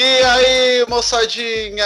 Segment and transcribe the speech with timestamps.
[0.00, 1.84] E aí, moçadinha,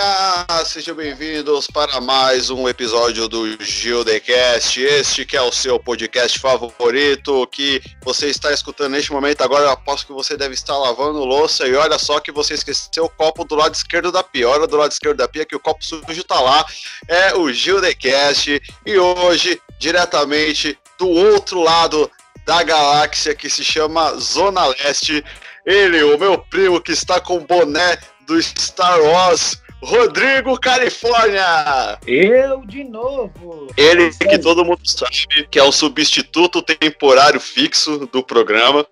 [0.67, 7.47] sejam bem-vindos para mais um episódio do Gildecast, este que é o seu podcast favorito,
[7.47, 9.41] que você está escutando neste momento.
[9.41, 13.07] Agora, eu aposto que você deve estar lavando louça e olha só que você esqueceu
[13.07, 15.61] o copo do lado esquerdo da pia, olha do lado esquerdo da pia que o
[15.61, 16.67] copo sujo tá lá,
[17.09, 22.11] é o Gildecast, e hoje, diretamente do outro lado
[22.45, 25.25] da galáxia que se chama Zona Leste,
[25.65, 27.97] ele, o meu primo que está com boné
[28.33, 31.99] do Star Wars, Rodrigo Califórnia!
[32.07, 33.69] Eu de novo!
[33.77, 38.87] Ele que todo mundo sabe que é o substituto temporário fixo do programa.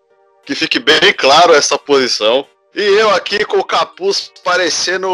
[0.45, 2.47] Que fique bem claro essa posição.
[2.75, 5.09] E eu aqui com o capuz parecendo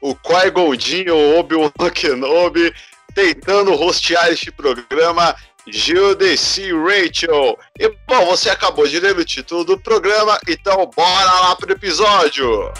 [0.00, 0.74] o Qui-Gon
[1.12, 2.72] o Obi-Wan Kenobi,
[3.14, 5.34] tentando rostear este programa
[5.66, 7.58] Judeci Rachel.
[7.78, 12.72] E bom, você acabou de ler o título do programa, então bora lá pro episódio!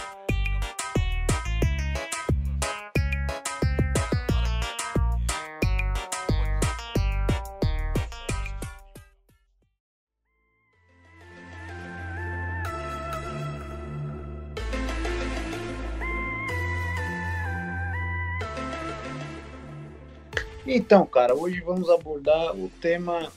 [20.66, 23.32] Então, cara, hoje vamos abordar o tema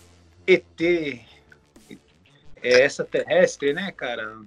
[0.45, 0.81] ET.
[2.61, 4.37] É extraterrestre, né, cara?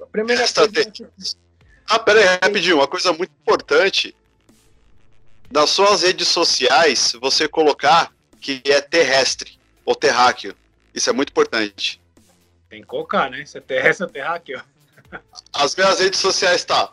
[0.00, 1.10] A primeira coisa...
[1.88, 2.76] Ah, pera aí, rapidinho.
[2.76, 4.14] Uma coisa muito importante.
[5.50, 10.54] Nas suas redes sociais, você colocar que é terrestre ou terráqueo.
[10.94, 12.00] Isso é muito importante.
[12.68, 13.44] Tem que colocar, né?
[13.44, 14.62] Se é terrestre ou terráqueo.
[15.52, 16.92] As minhas redes sociais tá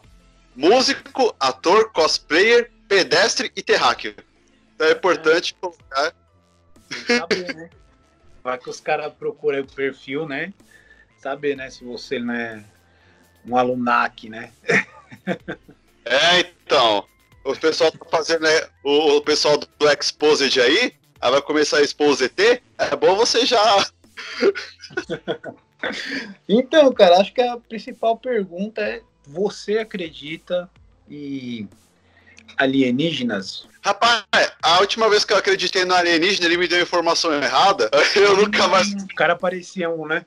[0.56, 4.16] músico, ator, cosplayer, pedestre e terráqueo.
[4.78, 5.60] Então é importante é.
[5.60, 6.16] colocar.
[7.08, 7.70] Saber, né?
[8.44, 10.54] Vai que os caras procuram o perfil, né?
[11.18, 11.70] Saber, né?
[11.72, 12.64] Se você não é
[13.44, 14.52] um alunac, né?
[16.06, 17.06] é, então.
[17.44, 18.70] O pessoal tá fazendo, né?
[18.84, 22.40] O, o pessoal do Exposed aí, aí vai começar a expor ET.
[22.78, 23.60] É bom você já.
[26.48, 30.70] então, cara, acho que a principal pergunta é: você acredita
[31.10, 31.70] em
[32.58, 33.68] alienígenas?
[33.82, 34.24] Rapaz,
[34.62, 37.90] a última vez que eu acreditei no alienígena, ele me deu informação errada.
[38.16, 38.92] Eu nunca mais.
[38.92, 40.26] O cara parecia um, né?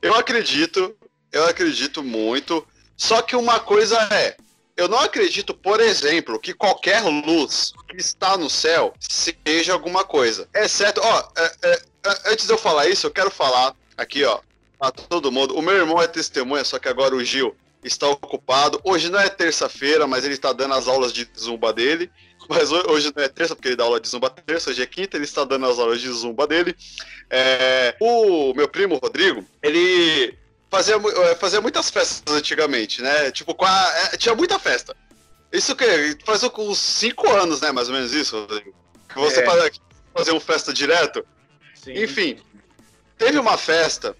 [0.00, 0.94] Eu acredito,
[1.32, 2.66] eu acredito muito.
[2.96, 4.36] Só que uma coisa é,
[4.76, 10.48] eu não acredito, por exemplo, que qualquer luz que está no céu seja alguma coisa.
[10.54, 14.40] Exceto, ó, é, é, é antes de eu falar isso, eu quero falar aqui, ó,
[14.80, 15.54] a todo mundo.
[15.56, 18.80] O meu irmão é testemunha, só que agora o Gil está ocupado.
[18.84, 22.10] Hoje não é terça-feira, mas ele está dando as aulas de zumba dele.
[22.48, 25.16] Mas hoje não é terça, porque ele dá aula de zumba terça, hoje é quinta,
[25.16, 26.74] ele está dando as aulas de zumba dele.
[27.28, 30.36] É, o meu primo, Rodrigo, ele
[30.68, 33.30] fazia, é, fazia muitas festas antigamente, né?
[33.30, 34.96] Tipo, é, tinha muita festa.
[35.52, 37.72] Isso que faz uns 5 anos, né?
[37.72, 38.74] Mais ou menos isso, Rodrigo.
[39.08, 39.70] Que você é.
[40.14, 41.24] fazer uma festa direto.
[41.74, 41.92] Sim.
[42.02, 42.38] Enfim,
[43.18, 44.16] teve uma festa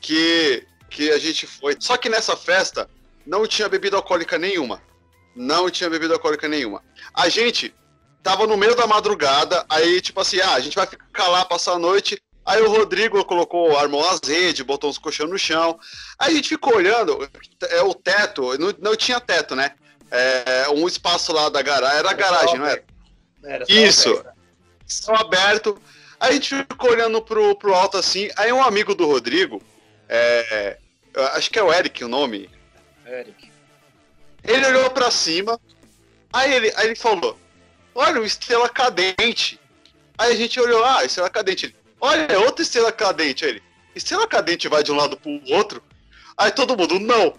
[0.00, 1.76] que, que a gente foi.
[1.78, 2.88] Só que nessa festa
[3.26, 4.82] não tinha bebida alcoólica nenhuma.
[5.34, 6.82] Não tinha bebida alcoólica nenhuma.
[7.12, 7.74] A gente
[8.22, 11.72] tava no meio da madrugada, aí tipo assim, ah, a gente vai ficar lá, passar
[11.72, 12.20] a noite.
[12.46, 15.78] Aí o Rodrigo colocou, armou as redes, botou uns colchões no chão.
[16.18, 17.28] Aí a gente ficou olhando,
[17.70, 19.72] é o teto, não, não tinha teto, né?
[20.10, 22.84] É, um espaço lá da garagem, era a garagem, não era?
[23.44, 24.22] era Isso,
[24.86, 25.80] só aberto.
[26.20, 29.62] Aí a gente ficou olhando pro, pro alto assim, aí um amigo do Rodrigo,
[30.08, 30.78] é,
[31.32, 32.50] acho que é o Eric o nome.
[33.06, 33.50] Eric.
[34.42, 35.60] Ele olhou para cima,
[36.32, 37.38] aí ele, aí ele falou:
[37.94, 39.58] Olha, uma estrela cadente.
[40.18, 41.66] Aí a gente olhou, ah, estrela cadente.
[41.66, 43.44] Ele, Olha, é outra estrela cadente.
[43.44, 43.62] Aí ele,
[43.94, 45.82] estrela cadente vai de um lado pro outro?
[46.36, 47.34] Aí todo mundo, não.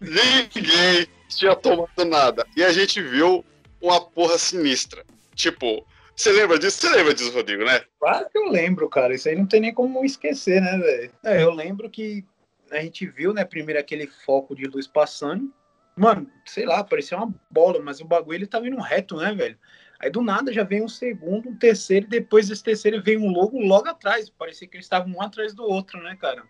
[0.00, 2.46] Ninguém tinha tomado nada.
[2.56, 3.44] E a gente viu
[3.80, 5.04] uma porra sinistra.
[5.34, 5.86] Tipo,
[6.16, 6.80] você lembra disso?
[6.80, 7.80] Você lembra disso, Rodrigo, né?
[7.98, 9.14] Claro que eu lembro, cara.
[9.14, 11.12] Isso aí não tem nem como esquecer, né, velho?
[11.24, 12.24] É, eu lembro que
[12.70, 15.52] a gente viu, né, primeiro aquele foco de luz passando.
[15.94, 19.58] Mano, sei lá, parecia uma bola, mas o bagulho ele tava indo reto, né, velho?
[20.00, 23.30] Aí do nada já vem um segundo, um terceiro, e depois desse terceiro veio um
[23.30, 24.28] logo logo atrás.
[24.30, 26.42] Parecia que eles estavam um atrás do outro, né, cara?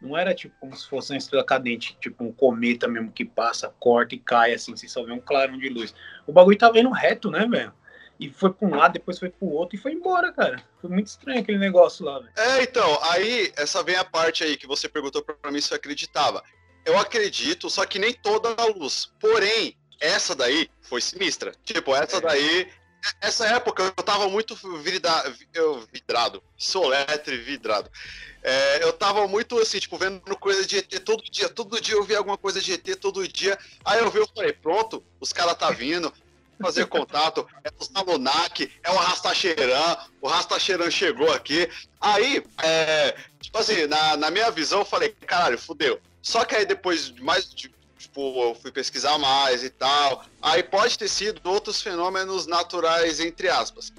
[0.00, 3.72] Não era tipo como se fosse uma estrela cadente, tipo um cometa mesmo que passa,
[3.78, 5.94] corta e cai, assim, você só vê um clarão de luz.
[6.26, 7.72] O bagulho tava indo reto, né, velho?
[8.20, 10.62] E foi para um lado, depois foi para o outro e foi embora, cara.
[10.80, 12.32] Foi muito estranho aquele negócio lá, velho.
[12.36, 15.76] É, então, aí, essa vem a parte aí que você perguntou para mim se eu
[15.76, 16.42] acreditava
[16.84, 19.12] eu acredito, só que nem toda a luz.
[19.20, 21.52] Porém, essa daí foi sinistra.
[21.64, 22.20] Tipo, essa é.
[22.20, 22.68] daí
[23.20, 27.90] essa época eu tava muito vidrado, eu, vidrado, soletre vidrado.
[28.44, 32.02] É, eu tava muito assim, tipo, vendo coisa de ET todo dia, todo dia eu
[32.04, 33.58] via alguma coisa de ET, todo dia.
[33.84, 36.12] Aí eu vi, eu falei, pronto, os caras tá vindo,
[36.62, 41.68] fazer contato, é o Salonac, é o Rastacheirã, o Rastacheirã chegou aqui.
[42.00, 46.00] Aí, é, tipo assim, na, na minha visão, eu falei, caralho, fudeu.
[46.22, 50.24] Só que aí depois, mais de tipo, eu fui pesquisar mais e tal.
[50.40, 53.92] Aí pode ter sido outros fenômenos naturais, entre aspas.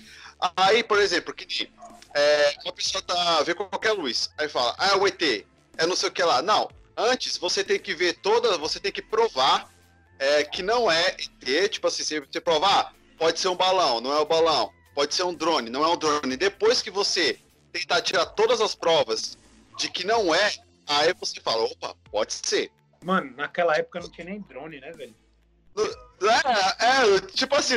[0.55, 1.71] Aí, por exemplo, que
[2.13, 5.95] é, uma pessoa tá vê qualquer luz, aí fala, ah, é o ET, é não
[5.95, 6.41] sei o que lá.
[6.41, 9.72] Não, antes você tem que ver toda, você tem que provar
[10.19, 14.13] é, que não é ET, tipo assim, você provar, ah, pode ser um balão, não
[14.13, 16.37] é o um balão, pode ser um drone, não é um drone.
[16.37, 17.39] Depois que você
[17.71, 19.37] tentar tirar todas as provas
[19.77, 20.53] de que não é,
[20.87, 22.71] aí você fala, opa, pode ser.
[23.03, 25.15] Mano, naquela época não tinha nem drone, né, velho?
[26.21, 27.75] É, é, tipo assim,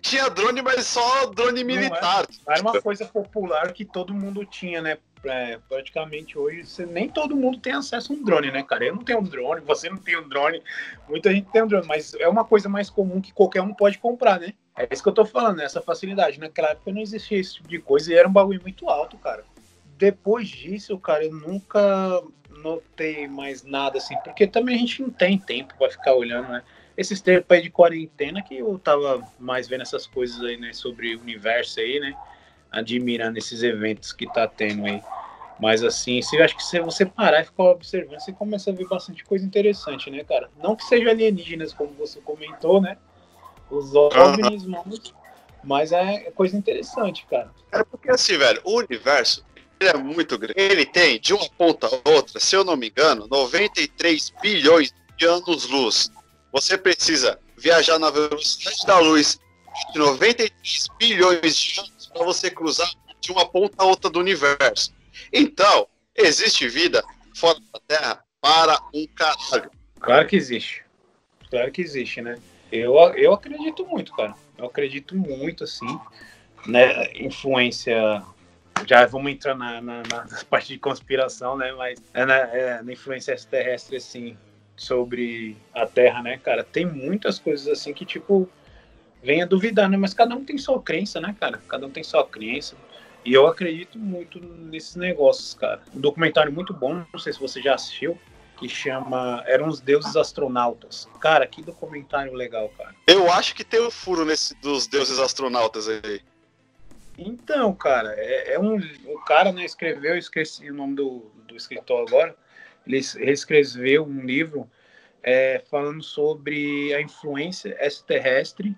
[0.00, 2.26] tinha drone, mas só drone militar.
[2.46, 4.98] Era, era, uma coisa popular que todo mundo tinha, né?
[5.24, 8.86] É, praticamente hoje, você, nem todo mundo tem acesso a um drone, né, cara?
[8.86, 10.60] Eu não tenho um drone, você não tem um drone,
[11.08, 13.98] muita gente tem um drone, mas é uma coisa mais comum que qualquer um pode
[13.98, 14.52] comprar, né?
[14.76, 15.64] É isso que eu tô falando, né?
[15.64, 16.40] essa facilidade.
[16.40, 19.44] Naquela época não existia esse tipo de coisa e era um bagulho muito alto, cara.
[19.96, 25.38] Depois disso, cara, eu nunca notei mais nada assim, porque também a gente não tem
[25.38, 26.62] tempo para ficar olhando, né?
[26.96, 31.14] Esses tempos aí de quarentena que eu tava mais vendo essas coisas aí, né, sobre
[31.14, 32.14] o universo aí, né?
[32.72, 35.02] Admirando esses eventos que tá tendo aí.
[35.60, 38.88] Mas assim, se, acho que se você parar e ficar observando, você começa a ver
[38.88, 40.50] bastante coisa interessante, né, cara?
[40.60, 42.96] Não que seja alienígenas, como você comentou, né?
[43.70, 44.82] Os OVNIs, uhum.
[45.62, 47.50] mas é coisa interessante, cara.
[47.70, 49.44] É porque assim, velho, o universo
[49.82, 50.54] ele é muito grande.
[50.56, 55.26] Ele tem, de uma ponta a outra, se eu não me engano, 93 bilhões de
[55.26, 56.10] anos-luz.
[56.52, 59.38] Você precisa viajar na velocidade da luz
[59.92, 64.92] de 93 bilhões de anos para você cruzar de uma ponta a outra do universo.
[65.32, 67.02] Então, existe vida
[67.34, 69.70] fora da Terra para um caralho.
[70.00, 70.84] Claro que existe.
[71.50, 72.38] Claro que existe, né?
[72.70, 74.34] Eu, eu acredito muito, cara.
[74.56, 76.00] Eu acredito muito, assim,
[76.66, 77.12] né?
[77.14, 78.24] Influência
[78.86, 81.72] já vamos entrar na, na, na, parte de conspiração, né?
[81.72, 84.36] Mas é na, é na influência extraterrestre, assim,
[84.76, 86.64] sobre a Terra, né, cara?
[86.64, 88.48] Tem muitas coisas assim que, tipo,
[89.22, 89.96] vem a duvidar, né?
[89.96, 91.60] Mas cada um tem sua crença, né, cara?
[91.68, 92.76] Cada um tem sua crença.
[93.24, 95.80] E eu acredito muito nesses negócios, cara.
[95.94, 98.18] Um documentário muito bom, não sei se você já assistiu,
[98.58, 101.08] que chama Eram os Deuses Astronautas.
[101.20, 102.94] Cara, que documentário legal, cara.
[103.06, 106.20] Eu acho que tem o um furo nesse dos deuses astronautas aí.
[107.16, 108.76] Então, cara, é, é um.
[109.06, 112.34] O cara né, escreveu, esqueci o nome do, do escritor agora.
[112.86, 114.68] Ele reescreveu um livro
[115.22, 118.76] é, falando sobre a influência extraterrestre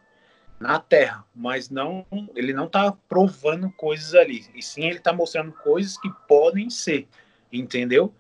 [0.65, 5.53] na Terra, mas não, ele não está provando coisas ali, e sim ele está mostrando
[5.53, 7.07] coisas que podem ser,
[7.53, 8.15] entendeu?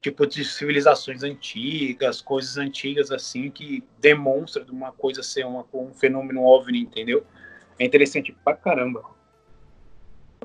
[0.00, 5.94] Tipo de civilizações antigas, coisas antigas assim que demonstram de uma coisa ser uma, um
[5.94, 7.24] fenômeno OVNI, entendeu?
[7.78, 9.04] É interessante pra caramba.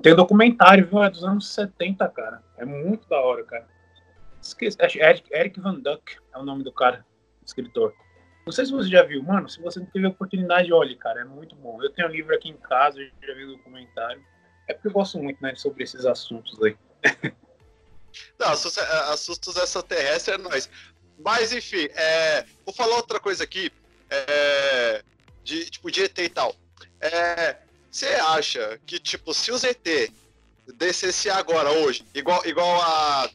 [0.04, 1.02] Tem um documentário, viu?
[1.04, 2.44] É dos anos 70, cara.
[2.58, 3.68] É muito da hora, cara.
[4.40, 7.04] Esqueci, Eric, Eric Van Duck é o nome do cara,
[7.44, 7.92] escritor.
[8.50, 9.48] Não sei se você já viu, mano.
[9.48, 11.80] Se você não teve a oportunidade, olhe, cara, é muito bom.
[11.84, 14.26] Eu tenho um livro aqui em casa, já vi o documentário.
[14.68, 16.76] É porque eu gosto muito, né, sobre esses assuntos aí.
[18.40, 18.48] Não,
[19.14, 20.68] assustos extraterrestres é nóis.
[21.24, 23.72] Mas, enfim, é, vou falar outra coisa aqui,
[24.10, 25.04] é,
[25.44, 26.56] de, tipo, de ET e tal.
[27.00, 27.56] É,
[27.92, 30.12] você acha que, tipo, se o ZT
[30.76, 33.30] descesse agora, hoje, igual, igual a,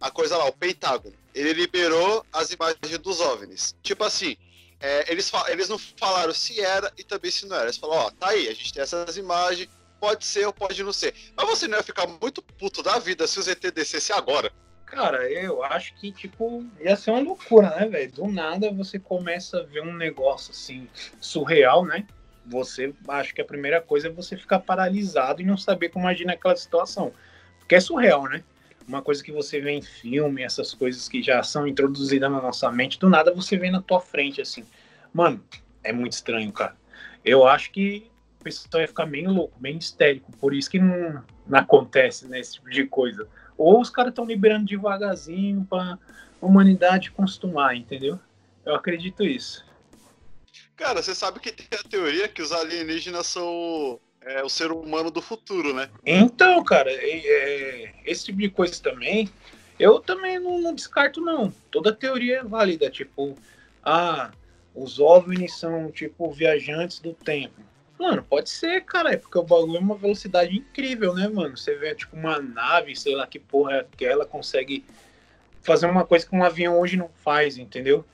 [0.00, 3.76] a coisa lá, o Pentágono, ele liberou as imagens dos OVNIs.
[3.84, 4.36] Tipo assim,
[4.80, 7.66] é, eles, eles não falaram se era e também se não era.
[7.66, 9.68] Eles falaram, ó, tá aí, a gente tem essas imagens,
[10.00, 11.14] pode ser ou pode não ser.
[11.36, 14.52] Mas você não ia ficar muito puto da vida se o ZT descesse agora.
[14.86, 18.10] Cara, eu acho que, tipo, ia ser uma loucura, né, velho?
[18.10, 20.88] Do nada você começa a ver um negócio assim,
[21.20, 22.06] surreal, né?
[22.48, 26.24] você acho que a primeira coisa é você ficar paralisado e não saber como agir
[26.24, 27.12] naquela situação.
[27.58, 28.42] Porque é surreal, né?
[28.88, 32.72] Uma coisa que você vê em filme, essas coisas que já são introduzidas na nossa
[32.72, 34.64] mente, do nada você vê na tua frente, assim.
[35.12, 35.44] Mano,
[35.84, 36.74] é muito estranho, cara.
[37.22, 40.32] Eu acho que o pessoal ia ficar bem louco, bem histérico.
[40.38, 43.28] Por isso que não, não acontece né, esse tipo de coisa.
[43.58, 45.98] Ou os caras estão liberando devagarzinho pra
[46.40, 48.18] humanidade acostumar, entendeu?
[48.64, 49.66] Eu acredito isso.
[50.76, 55.10] Cara, você sabe que tem a teoria que os alienígenas são é, o ser humano
[55.10, 55.88] do futuro, né?
[56.04, 59.28] Então, cara, é, é, esse tipo de coisa também,
[59.78, 61.52] eu também não, não, descarto, não.
[61.70, 63.36] Toda teoria é válida, tipo,
[63.82, 64.30] ah,
[64.74, 67.60] os OVNIs são, tipo, viajantes do tempo.
[67.98, 71.56] Mano, pode ser, cara, é porque o bagulho é uma velocidade incrível, né, mano?
[71.56, 74.84] Você vê, tipo, uma nave, sei lá que porra é aquela, consegue
[75.62, 78.04] fazer uma coisa que um avião hoje não faz, entendeu?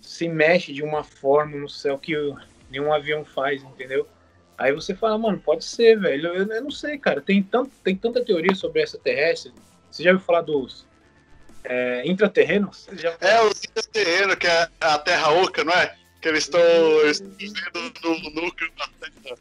[0.00, 2.14] Se mexe de uma forma no céu que
[2.68, 4.08] nenhum avião faz, entendeu?
[4.62, 6.28] Aí você fala, mano, pode ser, velho.
[6.28, 7.20] Eu, eu, não sei, cara.
[7.20, 9.52] Tem, tanto, tem tanta teoria sobre essa terrestre.
[9.90, 10.86] Você já ouviu falar dos
[11.64, 12.88] é, intraterrenos?
[12.92, 13.16] Já...
[13.20, 15.96] É, os intraterrenos, que é a Terra Oca, não é?
[16.20, 16.60] Que eles estão
[17.36, 19.36] vivendo no núcleo da Terra.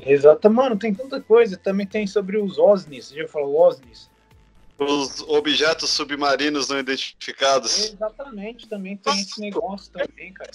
[0.00, 1.58] Exato, mano, tem tanta coisa.
[1.58, 3.08] Também tem sobre os OSNIs.
[3.08, 4.08] Você já falou OSNIs?
[4.78, 7.92] Os objetos submarinos não identificados.
[7.92, 10.52] Exatamente, também tem esse negócio também, cara.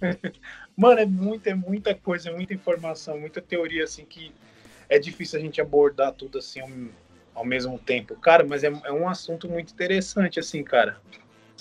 [0.76, 4.32] Mano, é muita, é muita coisa, muita informação, muita teoria, assim, que
[4.88, 6.68] é difícil a gente abordar tudo assim ao,
[7.34, 8.14] ao mesmo tempo.
[8.16, 11.00] Cara, mas é, é, um assunto muito interessante, assim, cara.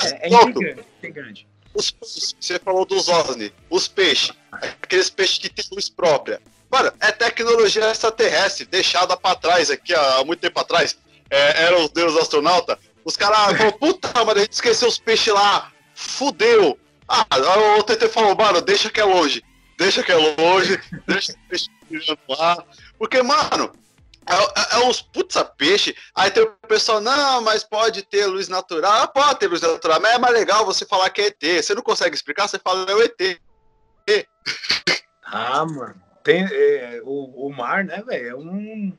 [0.02, 1.48] É, é intrigante, intrigante.
[1.74, 1.96] Os,
[2.40, 6.42] você falou dos OVNI, os peixes, aqueles peixes que têm luz própria.
[6.70, 10.98] Mano, é tecnologia extraterrestre, deixada pra trás aqui há muito tempo atrás.
[11.30, 12.78] É, era os deuses astronauta.
[13.04, 15.72] Os caras falaram, puta, mas a gente esqueceu os peixes lá.
[15.94, 16.78] Fudeu.
[17.08, 17.26] Ah,
[17.78, 19.44] o TT falou, mano, deixa que é longe.
[19.78, 22.64] Deixa que é longe, deixa que peixe lá.
[22.98, 23.72] Porque, mano,
[24.28, 25.96] é, é, é uns puta peixe.
[26.16, 29.04] Aí tem o pessoal, não, mas pode ter luz natural.
[29.04, 31.64] Ah, pode ter luz natural, mas é mais legal você falar que é ET.
[31.64, 33.40] Você não consegue explicar, você fala é o ET.
[35.24, 36.02] Ah, mano.
[36.24, 38.30] Tem, é, o, o mar, né, velho?
[38.30, 38.98] É um.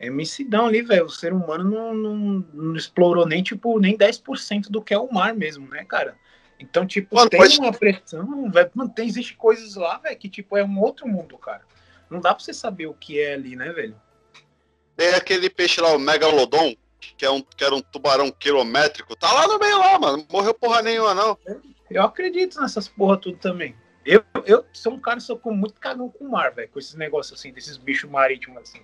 [0.00, 1.04] É missidão ali, velho.
[1.04, 2.16] O ser humano não, não,
[2.52, 6.16] não, explorou nem, tipo, nem 10% do que é o mar mesmo, né, cara?
[6.62, 7.58] Então, tipo, Mano, tem pode...
[7.58, 8.70] uma pressão, velho.
[8.94, 11.62] Tem, existe coisas lá, velho, que, tipo, é um outro mundo, cara.
[12.08, 14.00] Não dá pra você saber o que é ali, né, velho?
[14.96, 16.74] Tem aquele peixe lá, o Megalodon,
[17.16, 19.16] que, é um, que era um tubarão quilométrico.
[19.16, 20.24] Tá lá no meio lá, mano.
[20.30, 21.36] Morreu porra nenhuma, não.
[21.90, 23.74] Eu acredito nessas porra tudo também.
[24.04, 26.68] Eu, eu sou um cara que sou com muito cagão com o mar, velho.
[26.68, 28.80] Com esses negócios assim, desses bichos marítimos assim.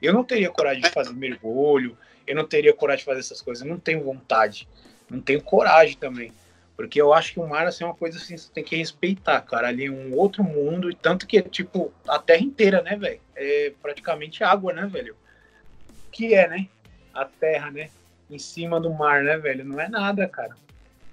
[0.00, 1.98] Eu não teria coragem de fazer mergulho.
[2.26, 3.62] Eu não teria coragem de fazer essas coisas.
[3.62, 4.66] Eu não tenho vontade.
[5.10, 6.32] Não tenho coragem também.
[6.80, 9.38] Porque eu acho que o mar assim, é uma coisa assim, você tem que respeitar,
[9.42, 9.68] cara.
[9.68, 13.20] Ali é um outro mundo, e tanto que, tipo, a terra inteira, né, velho?
[13.36, 15.14] É praticamente água, né, velho?
[16.10, 16.68] Que é, né?
[17.12, 17.90] A terra, né?
[18.30, 19.62] Em cima do mar, né, velho?
[19.62, 20.56] Não é nada, cara.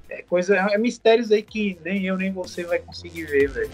[0.10, 3.72] É coisa, é mistérios aí que nem eu nem você vai conseguir ver, velho.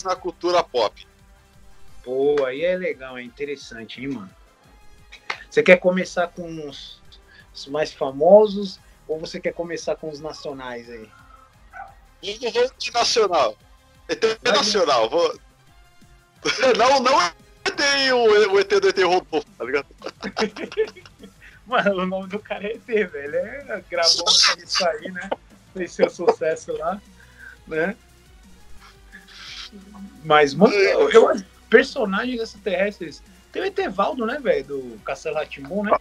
[0.00, 1.06] ETs na cultura pop.
[2.02, 4.30] Pô, aí é legal, é interessante, hein, mano?
[5.48, 7.00] Você quer começar com os,
[7.54, 11.08] os mais famosos ou você quer começar com os nacionais aí?
[12.22, 13.56] Eu vou de nacional.
[14.08, 15.38] ET nacional, vou.
[16.78, 17.18] Não, não
[17.76, 19.86] tem o, o ET do ET Rodolfo, tá ligado?
[21.66, 23.36] Mano, o nome do cara é ET, velho.
[23.36, 24.24] É, gravou
[24.56, 25.28] isso aí, né?
[25.74, 27.00] Fez seu sucesso lá,
[27.66, 27.94] né?
[30.24, 33.22] Mas, mano, eu, eu personagens extraterrestres.
[33.52, 34.64] Tem o Etevaldo, né, velho?
[34.64, 35.92] Do Castelo Ratimbun, né?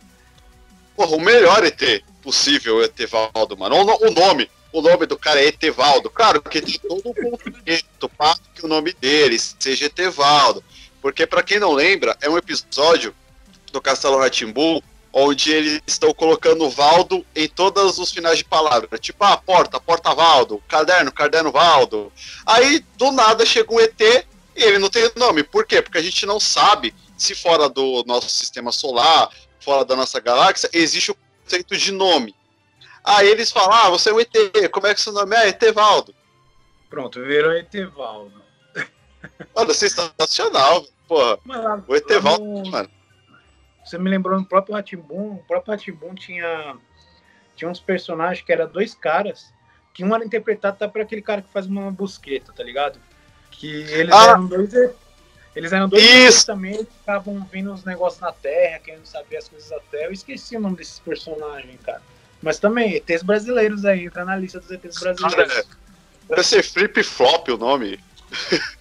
[0.96, 3.76] Porra, o melhor ET possível, o Etevaldo, mano.
[3.76, 4.50] O, o nome.
[4.72, 6.10] O nome do cara é Etevaldo.
[6.12, 10.64] Claro que tem todo um movimento para que o nome dele seja Etevaldo.
[11.02, 13.16] Porque, para quem não lembra, é um episódio
[13.72, 18.98] do Castelo Ratimbun onde eles estão colocando Valdo em todos os finais de palavra.
[18.98, 22.12] Tipo, ah, porta, porta Valdo, caderno, caderno Valdo.
[22.46, 24.26] Aí, do nada, chega um ET e
[24.56, 25.44] ele não tem nome.
[25.44, 25.82] Por quê?
[25.82, 30.70] Porque a gente não sabe se fora do nosso sistema solar, fora da nossa galáxia,
[30.72, 32.36] existe o conceito de nome.
[33.04, 34.32] Aí eles falam, ah, você é um ET,
[34.72, 35.50] como é que seu nome é?
[35.50, 36.14] Etevaldo.
[36.90, 38.42] Pronto, virou Etevaldo.
[39.56, 41.40] Olha, sensacional, porra.
[41.44, 42.99] Mas, o Etevaldo, mano
[43.90, 46.76] você me lembrou no próprio Ratimbun, o próprio Ratimbun tinha,
[47.56, 49.52] tinha uns personagens que eram dois caras,
[49.94, 53.00] que um era interpretado tá por aquele cara que faz uma busqueta, tá ligado?
[53.50, 54.30] Que eles ah.
[54.30, 54.74] eram dois.
[55.56, 56.46] Eles eram dois Isso.
[56.46, 60.06] também, eles ficavam vendo os negócios na Terra, querendo saber as coisas da Terra.
[60.06, 62.02] Eu esqueci o nome desses personagens, cara.
[62.42, 65.54] Mas também, ETs brasileiros aí, entra na lista dos ETs brasileiros.
[65.54, 65.66] Cara,
[66.30, 68.00] deve ser Flip Flop o nome.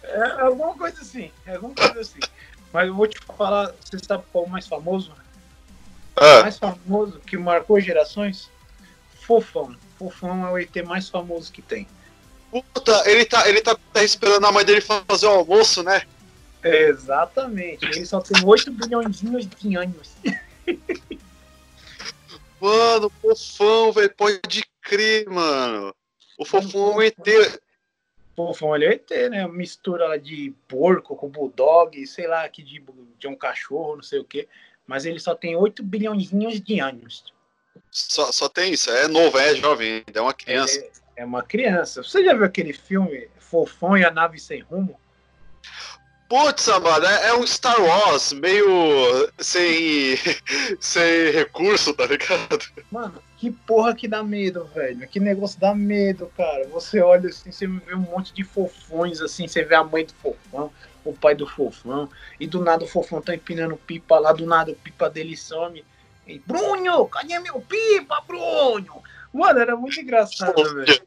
[0.02, 2.20] É, alguma coisa assim, alguma coisa assim.
[2.72, 5.12] Mas eu vou te falar, você sabe qual é o mais famoso?
[6.16, 6.40] Ah.
[6.40, 8.50] O mais famoso que marcou gerações?
[9.20, 9.74] Fofão.
[9.98, 11.86] Fofão é o ET mais famoso que tem.
[12.50, 16.02] Puta, ele tá, ele tá, tá esperando a mãe dele fazer o almoço, né?
[16.62, 17.84] Exatamente.
[17.84, 20.16] Ele só tem 8 bilhões de anos.
[22.60, 25.94] Mano, fofão, velho, pode crer, mano.
[26.36, 27.60] O fofão é um ET.
[28.46, 29.48] Fofão ele é ET, né?
[29.48, 32.80] Mistura de porco com bulldog, sei lá, aqui de,
[33.18, 34.46] de um cachorro, não sei o quê.
[34.86, 37.24] Mas ele só tem 8 bilhões de anos.
[37.90, 40.78] Só, só tem isso, é novo, é jovem, é uma criança.
[40.78, 42.00] É, é uma criança.
[42.04, 44.98] Você já viu aquele filme Fofão e a Nave Sem Rumo?
[46.28, 50.16] Putz, mano, é, é, um Star Wars meio sem,
[50.78, 52.64] sem recurso, tá ligado?
[52.92, 55.06] Mano, que porra que dá medo, velho.
[55.06, 56.66] Que negócio dá medo, cara.
[56.68, 60.12] Você olha assim, você vê um monte de fofões, assim, você vê a mãe do
[60.14, 60.72] fofão,
[61.04, 64.72] o pai do fofão, e do nada o fofão tá empinando pipa lá, do nada
[64.72, 65.84] o pipa dele some.
[66.26, 69.02] E, Brunho, cadê meu pipa, Brunho?
[69.32, 71.02] Mano, era muito engraçado, velho.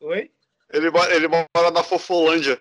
[0.00, 0.30] Oi?
[0.70, 2.60] Ele, ele mora na Fofolândia.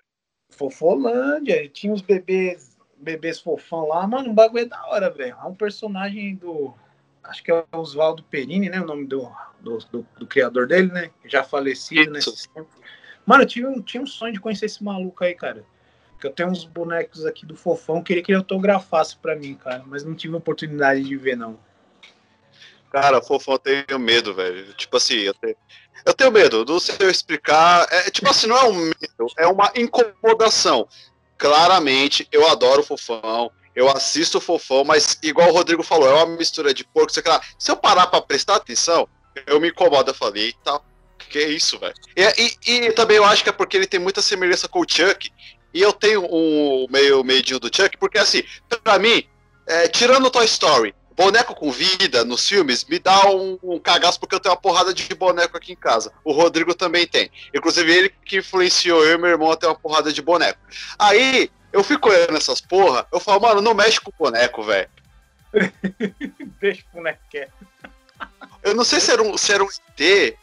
[0.52, 5.36] Fofolândia, tinha os bebês, bebês fofão lá, mano, um bagulho é da hora, velho.
[5.42, 6.76] É um personagem do.
[7.28, 8.80] Acho que é o Oswaldo Perini, né?
[8.80, 9.30] O nome do,
[9.60, 11.12] do, do, do criador dele, né?
[11.26, 12.70] Já falecido nesse tempo.
[13.26, 15.66] Mano, eu tinha um, tinha um sonho de conhecer esse maluco aí, cara.
[16.20, 19.84] Que eu tenho uns bonecos aqui do fofão, queria que ele autografasse pra mim, cara,
[19.86, 21.60] mas não tive oportunidade de ver, não.
[22.90, 24.74] Cara, fofão, eu tenho medo, velho.
[24.74, 25.56] Tipo assim, eu tenho,
[26.06, 27.86] eu tenho medo do se eu explicar.
[27.92, 30.88] É, tipo assim, não é um medo, é uma incomodação.
[31.38, 36.74] Claramente, eu adoro fofão, eu assisto fofão, mas igual o Rodrigo falou, é uma mistura
[36.74, 37.40] de porco, sei lá.
[37.60, 39.08] Se eu parar pra prestar atenção,
[39.46, 40.10] eu me incomodo.
[40.10, 40.82] Eu falei, eita,
[41.30, 41.94] que é isso, velho?
[42.16, 44.86] E, e, e, também eu acho que é porque ele tem muita semelhança com o
[44.90, 45.32] Chuck,
[45.72, 48.42] e eu tenho um meio medinho do Chuck, porque assim,
[48.84, 49.24] pra mim,
[49.68, 54.20] é, tirando o Toy Story, boneco com vida nos filmes me dá um, um, cagaço
[54.20, 56.12] porque eu tenho uma porrada de boneco aqui em casa.
[56.24, 57.30] O Rodrigo também tem.
[57.54, 60.60] Inclusive, ele que influenciou eu e meu irmão a ter uma porrada de boneco.
[60.98, 64.90] Aí, eu fico olhando essas porra, eu falo, mano, não mexe com o boneco, velho.
[66.60, 67.22] Deixa o boneco
[68.64, 70.38] Eu não sei se era um, se era um ET.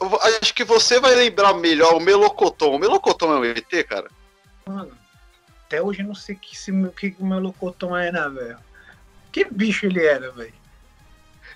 [0.00, 2.74] Eu acho que você vai lembrar melhor o Melocoton.
[2.74, 4.10] O Melocoton é um ET, cara?
[4.66, 4.92] Mano,
[5.66, 8.58] até hoje eu não sei que, se, que o Melocoton é, né, velho?
[9.30, 10.52] Que bicho ele era, velho?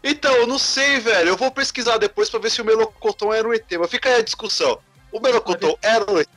[0.05, 1.31] Então, eu não sei, velho.
[1.31, 3.67] Eu vou pesquisar depois pra ver se o Melocoton era um ET.
[3.77, 4.79] Mas fica aí a discussão.
[5.11, 6.29] O Melocoton era um ET?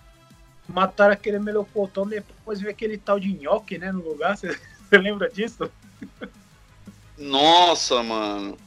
[0.70, 4.38] Mataram aquele Melocoton, depois veio aquele tal de nhoque, né, no lugar.
[4.38, 5.70] Você lembra disso?
[7.18, 8.58] Nossa, mano.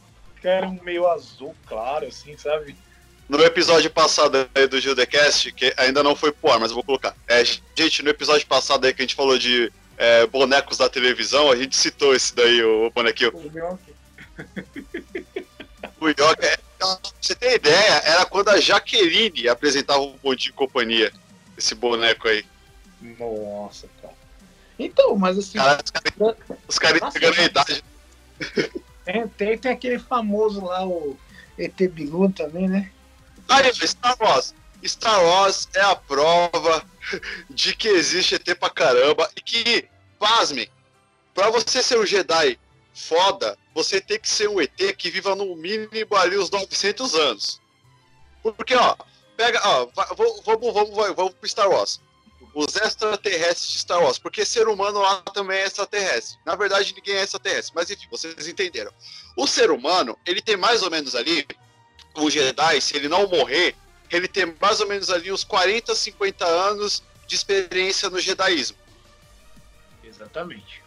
[0.41, 2.77] Que era um meio azul claro, assim, sabe?
[3.29, 6.85] No episódio passado aí do Gildecast, que ainda não foi pro ar, mas eu vou
[6.85, 7.17] colocar.
[7.27, 7.43] É,
[7.75, 11.57] gente, no episódio passado aí que a gente falou de é, bonecos da televisão, a
[11.57, 13.33] gente citou esse daí, o bonequinho.
[13.35, 13.95] O Yoki.
[16.01, 16.59] o Yoki, é,
[17.21, 21.13] você tem ideia, era quando a Jaqueline apresentava o Pontinho Companhia,
[21.63, 22.45] esse boneco aí.
[23.01, 24.15] Nossa, cara.
[24.79, 25.59] Então, mas assim.
[25.59, 25.83] Cara,
[26.69, 27.85] os caras entregando a idade.
[29.05, 31.17] Tem, tem, tem aquele famoso lá, o
[31.59, 32.91] ET Bilu também, né?
[33.49, 34.55] Aí, Star Wars.
[34.85, 36.85] Star Wars é a prova
[37.51, 40.71] de que existe ET pra caramba e que, pasme,
[41.35, 42.59] pra você ser um Jedi
[42.95, 47.61] foda, você tem que ser um ET que viva no mínimo ali os 900 anos.
[48.43, 48.97] Porque, ó,
[49.37, 52.01] pega, ó, vamos, vamos, vamos, vamos pro Star Wars.
[52.55, 56.39] Os extraterrestres de Star Wars, porque ser humano lá também é extraterrestre.
[56.45, 58.93] Na verdade, ninguém é extraterrestre, mas enfim, vocês entenderam.
[59.37, 61.47] O ser humano, ele tem mais ou menos ali,
[62.17, 63.75] o Jedi, se ele não morrer,
[64.11, 68.77] ele tem mais ou menos ali uns 40, 50 anos de experiência no Jedaísmo.
[70.05, 70.83] Exatamente.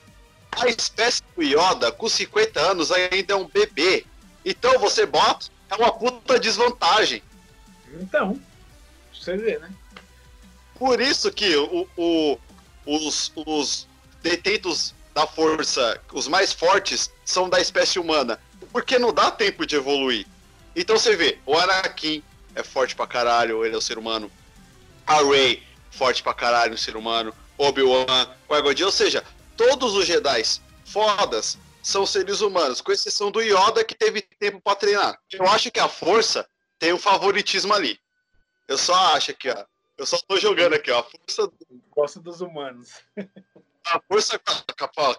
[0.51, 4.05] A espécie do Yoda, com 50 anos, ainda é um bebê.
[4.45, 7.23] Então você bota, é uma puta desvantagem.
[8.01, 8.39] Então,
[9.13, 9.71] você vê, né?
[10.75, 12.38] Por isso que o, o,
[12.86, 13.88] os, os
[14.21, 18.39] detentos da força, os mais fortes, são da espécie humana.
[18.71, 20.27] Porque não dá tempo de evoluir.
[20.75, 22.21] Então você vê, o Anakin,
[22.53, 24.29] é forte pra caralho, ele é o ser humano.
[25.08, 27.34] A Rey, forte pra caralho, o ser humano.
[27.58, 28.05] Obi-Wan,
[28.75, 29.23] qui ou seja,
[29.55, 30.43] todos os Jedi
[30.86, 35.19] fodas são seres humanos, com exceção do Yoda que teve tempo para treinar.
[35.31, 36.45] Eu acho que a força
[36.86, 38.00] tem um favoritismo ali.
[38.67, 39.65] Eu só acho que, ó.
[39.98, 41.00] Eu só tô jogando aqui, ó.
[41.00, 41.52] A força.
[41.89, 43.02] Gosta dos humanos.
[43.88, 44.39] a força,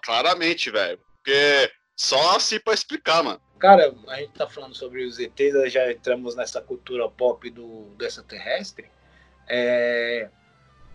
[0.00, 1.00] claramente, velho.
[1.16, 3.40] Porque só assim pra explicar, mano.
[3.58, 8.04] Cara, a gente tá falando sobre os ETs, já entramos nessa cultura pop do, do
[8.04, 8.88] extraterrestre.
[9.48, 10.28] É,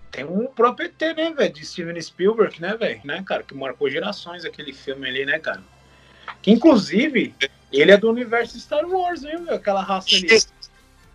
[0.10, 1.54] tem um próprio ET, né, velho?
[1.54, 3.02] De Steven Spielberg, né, velho?
[3.04, 3.44] Né, cara?
[3.44, 5.64] Que marcou gerações aquele filme ali, né, cara?
[6.42, 7.36] Que inclusive,
[7.74, 9.56] ele é do universo Star Wars, hein, velho?
[9.56, 10.28] Aquela raça ali.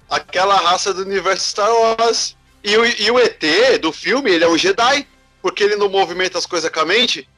[0.08, 2.36] Aquela raça do universo Star Wars.
[2.62, 3.42] E o, e o ET
[3.80, 5.06] do filme, ele é um Jedi,
[5.40, 7.28] porque ele não movimenta as coisas com a mente.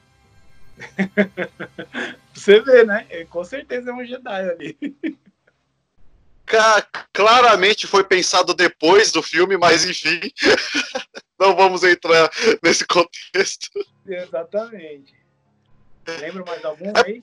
[2.33, 3.07] Você vê, né?
[3.11, 4.78] Ele com certeza é um Jedi ali.
[7.12, 10.20] Claramente foi pensado depois do filme, mas enfim.
[11.38, 12.31] Não vamos entrar
[12.62, 13.68] nesse contexto.
[14.07, 15.14] Exatamente.
[16.20, 17.20] Lembra mais algum é aí?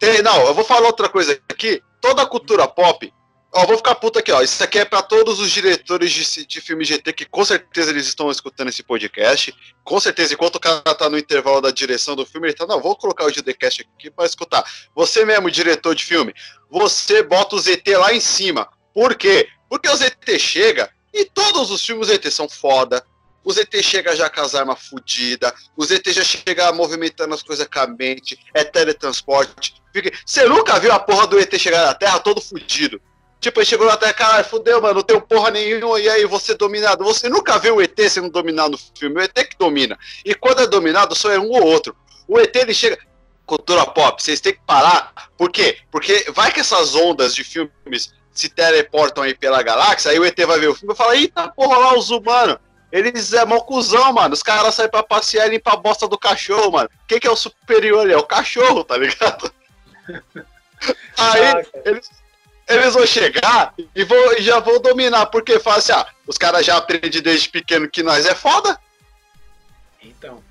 [0.00, 1.82] Tem, não, eu vou falar outra coisa aqui.
[2.00, 3.12] Toda a cultura pop
[3.52, 4.40] Ó, vou ficar puto aqui, ó.
[4.42, 8.06] Isso aqui é para todos os diretores de, de filme GT que com certeza eles
[8.06, 9.52] estão escutando esse podcast.
[9.82, 12.80] Com certeza, enquanto o cara tá no intervalo da direção do filme, ele tá, não,
[12.80, 14.64] vou colocar o GTcast aqui para escutar.
[14.94, 16.32] Você mesmo, diretor de filme,
[16.70, 18.68] você bota o ZT lá em cima.
[18.94, 19.48] Por quê?
[19.68, 23.04] Porque o ZT chega e todos os filmes ZT são foda.
[23.42, 25.52] O ZT chega já com as armas fodidas.
[25.76, 28.38] O ZT já chega movimentando as coisas com a mente.
[28.54, 29.74] É teletransporte.
[30.24, 33.00] Você nunca viu a porra do ET chegar na Terra todo fudido.
[33.40, 37.02] Tipo, ele chegou até, caralho, fudeu, mano, não tem porra nenhuma, e aí você dominado.
[37.02, 39.98] Você nunca vê o ET sendo dominado no filme, o ET que domina.
[40.24, 41.96] E quando é dominado, só é um ou outro.
[42.28, 42.98] O ET, ele chega.
[43.46, 45.12] Cultura pop, vocês têm que parar.
[45.36, 45.78] Por quê?
[45.90, 50.38] Porque vai que essas ondas de filmes se teleportam aí pela galáxia, aí o ET
[50.46, 52.58] vai ver o filme e fala, eita porra lá, os humanos.
[52.92, 54.34] Eles é mó cuzão, mano.
[54.34, 56.90] Os caras saem pra passear e limpar a bosta do cachorro, mano.
[57.08, 58.12] Quem que é o superior ali?
[58.12, 59.52] É o cachorro, tá ligado?
[61.16, 62.08] Aí, eles
[62.70, 66.64] eles vão chegar e, vou, e já vão dominar, porque fala assim, ah, os caras
[66.64, 68.78] já aprendem desde pequeno que nós é foda.
[70.02, 70.42] Então,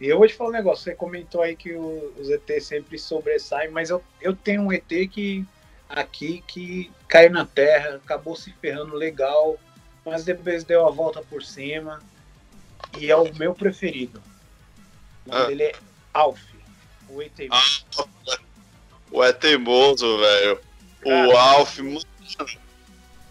[0.00, 2.98] e eu vou te falar um negócio, você comentou aí que o, os ET sempre
[2.98, 5.44] sobressaem, mas eu, eu tenho um ET que
[5.88, 9.58] aqui que caiu na terra, acabou se ferrando legal,
[10.04, 12.02] mas depois deu a volta por cima
[12.98, 14.22] e é o meu preferido.
[15.30, 15.50] Ah.
[15.50, 15.72] Ele é
[16.12, 16.40] Alf,
[17.08, 17.48] o ET.
[17.50, 18.04] Ah,
[19.10, 20.60] o é teimoso, velho.
[21.04, 21.78] O Alf,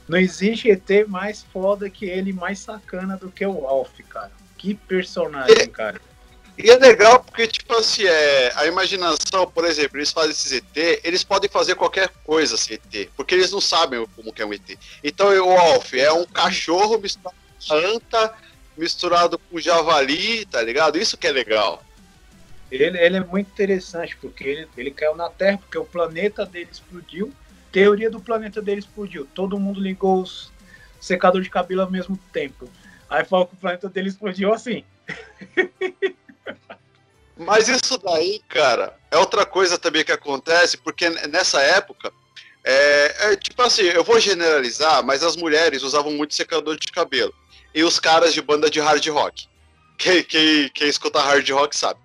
[0.07, 4.31] Não existe ET mais foda que ele, mais sacana do que o Alf, cara.
[4.57, 5.99] Que personagem, é, cara.
[6.57, 11.01] E é legal porque, tipo assim, é, a imaginação, por exemplo, eles fazem esses ET,
[11.03, 14.53] eles podem fazer qualquer coisa esse ET, porque eles não sabem como que é um
[14.53, 14.77] ET.
[15.03, 17.35] Então o Alf é um cachorro misturado
[17.67, 18.33] com anta,
[18.77, 20.97] misturado com javali, tá ligado?
[20.97, 21.83] Isso que é legal.
[22.71, 26.69] Ele, ele é muito interessante, porque ele, ele caiu na Terra, porque o planeta dele
[26.71, 27.33] explodiu,
[27.73, 29.27] Teoria do planeta dele explodiu.
[29.33, 30.53] Todo mundo ligou os
[31.01, 32.69] secador de cabelo ao mesmo tempo.
[33.09, 34.85] Aí fala que o planeta dele explodiu assim.
[37.35, 42.13] Mas isso daí, cara, é outra coisa também que acontece, porque nessa época,
[42.63, 47.33] é, é, tipo assim, eu vou generalizar, mas as mulheres usavam muito secador de cabelo.
[47.73, 49.47] E os caras de banda de hard rock.
[49.97, 51.99] Quem, quem, quem escuta hard rock sabe.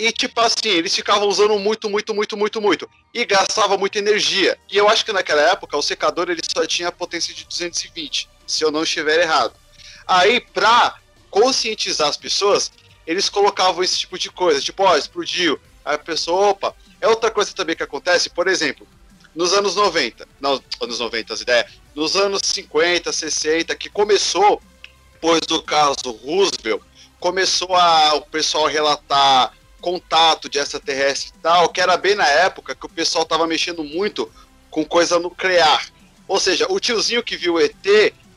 [0.00, 2.90] E, tipo assim, eles ficavam usando muito, muito, muito, muito, muito.
[3.12, 4.58] E gastava muita energia.
[4.66, 8.64] E eu acho que naquela época o secador ele só tinha potência de 220, se
[8.64, 9.52] eu não estiver errado.
[10.08, 10.98] Aí, pra
[11.30, 12.72] conscientizar as pessoas,
[13.06, 14.58] eles colocavam esse tipo de coisa.
[14.62, 15.60] Tipo, ó, explodiu.
[15.84, 16.74] Aí a pessoa, opa.
[16.98, 18.88] É outra coisa também que acontece, por exemplo,
[19.34, 24.62] nos anos 90, não, anos 90, as ideias, nos anos 50, 60, que começou,
[25.12, 26.80] depois do caso Roosevelt,
[27.18, 32.74] começou a o pessoal relatar contato de extraterrestre e tal, que era bem na época
[32.74, 34.30] que o pessoal tava mexendo muito
[34.70, 35.88] com coisa nuclear.
[36.28, 37.74] Ou seja, o tiozinho que viu o ET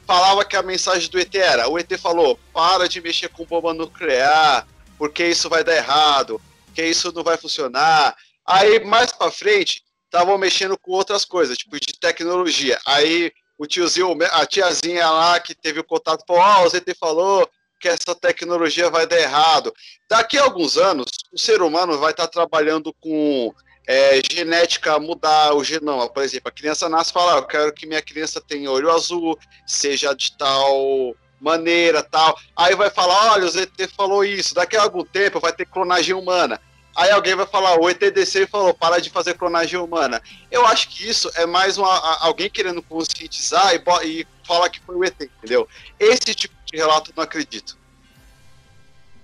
[0.07, 3.73] falava que a mensagem do ET era: o ET falou, para de mexer com bomba
[3.73, 6.41] nuclear, porque isso vai dar errado,
[6.73, 8.15] que isso não vai funcionar.
[8.45, 12.79] Aí, mais pra frente, estavam mexendo com outras coisas, tipo de tecnologia.
[12.85, 17.47] Aí, o tiozinho, a tiazinha lá que teve o contato, falou: ah, o ET falou
[17.83, 19.73] que essa tecnologia vai dar errado.
[20.07, 23.53] Daqui a alguns anos, o ser humano vai estar trabalhando com
[23.85, 26.07] é, genética mudar o genoma.
[26.07, 28.89] Por exemplo, a criança nasce e fala: ah, Eu quero que minha criança tenha olho
[28.89, 32.39] azul, seja de tal maneira, tal.
[32.55, 34.55] Aí vai falar: Olha, o ZT falou isso.
[34.55, 36.61] Daqui a algum tempo vai ter clonagem humana.
[36.95, 40.21] Aí alguém vai falar, o ETDC falou, para de fazer clonagem humana.
[40.51, 44.95] Eu acho que isso é mais uma, alguém querendo conscientizar e, e falar que foi
[44.95, 45.67] o ET, entendeu?
[45.99, 47.77] Esse tipo relato não acredito.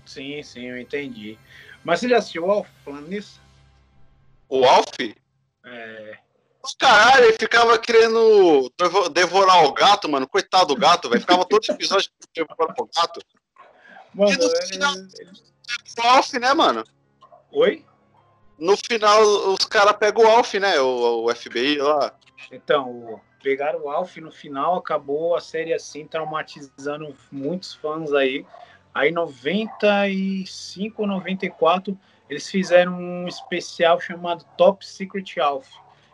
[0.05, 1.37] Sim, sim, eu entendi.
[1.83, 3.39] Mas você já assistiu o Alf falando nisso?
[4.47, 4.99] O Alf?
[5.65, 6.17] É.
[6.77, 8.71] Caralho, ele ficava querendo
[9.13, 10.27] devorar o gato, mano.
[10.27, 11.21] Coitado do gato, velho.
[11.21, 13.21] Ficava todo episódio devorar o gato.
[14.13, 16.83] Mano, e no final, o Alf, né, mano?
[17.51, 17.85] Oi?
[18.57, 19.21] No final,
[19.53, 20.79] os caras pegam o Alf, né?
[20.79, 22.13] O, o FBI lá.
[22.51, 28.45] Então, pegaram o Alf no final, acabou a série assim, traumatizando muitos fãs aí.
[28.93, 31.97] Aí 95 ou 94
[32.29, 35.67] eles fizeram um especial chamado Top Secret Alf,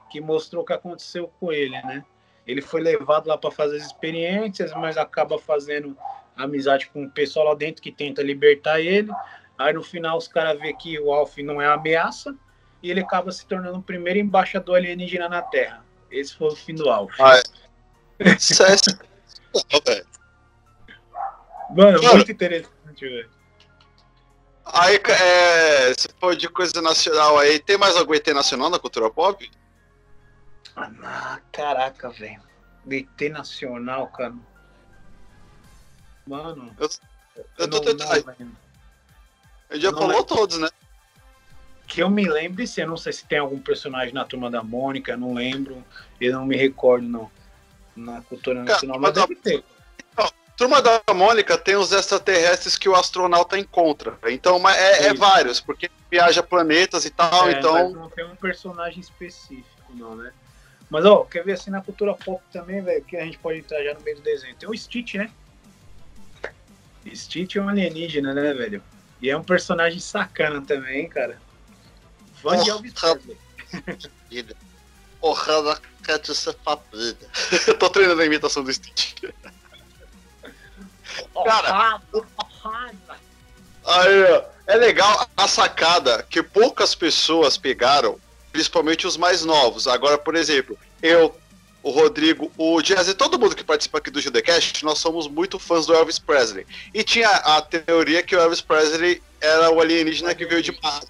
[0.10, 2.06] que mostrou o que aconteceu com ele, né?
[2.48, 5.98] Ele foi levado lá para fazer as experiências, mas acaba fazendo
[6.38, 9.12] amizade com o pessoal lá dentro que tenta libertar ele.
[9.58, 12.36] Aí no final os caras vê que o Alf não é ameaça
[12.82, 15.85] e ele acaba se tornando o primeiro embaixador alienígena na Terra.
[16.12, 17.14] Esse foi o fim do Alf.
[17.20, 18.36] Ah, é.
[18.36, 18.76] Isso é...
[21.76, 23.30] Mano, Mano, muito interessante, velho.
[24.66, 29.10] Aí, é, se for de coisa nacional aí, tem mais algum ET nacional na cultura
[29.10, 29.50] pop?
[30.76, 32.42] Ah, caraca, velho.
[32.90, 34.34] ET nacional, cara.
[36.28, 36.76] Mano.
[36.80, 36.90] Eu,
[37.60, 38.30] eu tô tentando.
[39.70, 40.68] A gente já falou todos, né?
[41.88, 44.64] Que eu me lembre, se eu não sei se tem algum personagem na turma da
[44.64, 45.84] Mônica, não lembro.
[46.20, 47.32] Eu não me recordo, não.
[47.96, 49.64] Na cultura nacional, Cara, mas deve ter.
[50.58, 54.18] Turma da Mônica tem os extraterrestres que o astronauta encontra.
[54.28, 57.92] Então, é, é vários, porque viaja planetas e tal, é, então.
[57.92, 60.32] não tem um personagem específico, não, né?
[60.90, 63.84] Mas, ó, quer ver assim na cultura pop também, velho, que a gente pode entrar
[63.84, 64.56] já no meio do desenho.
[64.56, 65.30] Tem o Stitch, né?
[67.14, 68.82] Stitch é um alienígena, né, velho?
[69.22, 71.38] E é um personagem sacana também, cara.
[72.64, 73.38] De Elvis Presley.
[75.20, 77.28] Porra da Catiça Paprida.
[77.68, 79.16] Eu tô treinando a imitação do Stitch.
[81.44, 82.02] Cara,
[83.86, 88.20] aí, é legal a sacada que poucas pessoas pegaram,
[88.52, 89.88] principalmente os mais novos.
[89.88, 91.36] Agora, por exemplo, eu,
[91.82, 95.58] o Rodrigo, o Jazz e todo mundo que participa aqui do Judecast, nós somos muito
[95.58, 96.68] fãs do Elvis Presley.
[96.94, 101.08] E tinha a teoria que o Elvis Presley era o alienígena que veio de Marte.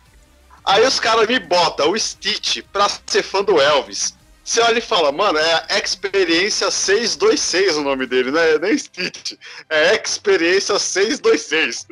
[0.66, 4.18] Aí os caras me botam o Stitch pra ser fã do Elvis.
[4.44, 8.78] Você olha e fala, mano, é a Experiência 626 o nome dele, não é nem
[8.78, 9.34] Stitch.
[9.70, 11.88] É Experiência 626.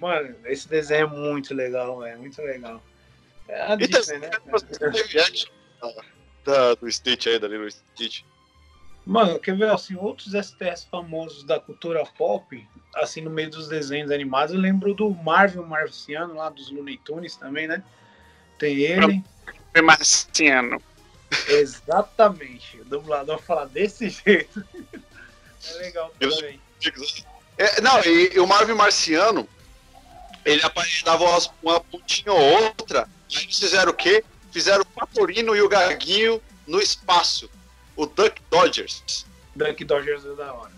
[0.00, 2.82] Mano, esse desenho é muito legal, é muito legal.
[3.48, 4.30] É a Disney, né?
[6.44, 8.22] da, do Stitch aí, da Lilo Stitch.
[9.06, 14.10] Mano, quer ver assim, outros STS famosos da cultura pop, assim, no meio dos desenhos
[14.10, 17.82] animados, eu lembro do Marvel Marciano, lá dos Looney Tunes também, né?
[18.58, 19.22] Tem ele
[19.82, 20.80] marciano.
[21.48, 22.80] Exatamente.
[22.80, 24.64] O dublador fala desse jeito.
[25.66, 26.60] É legal também.
[27.56, 29.48] É, não, e, e, o Marvin Marciano,
[30.44, 30.62] ele
[31.04, 33.08] dava uma, uma pontinha ou outra.
[33.34, 34.24] Aí eles fizeram o quê?
[34.52, 37.50] Fizeram o Patorino e o Gaguinho no espaço.
[37.96, 39.26] O Duck Dodgers.
[39.54, 40.72] Duck Dodgers é da hora.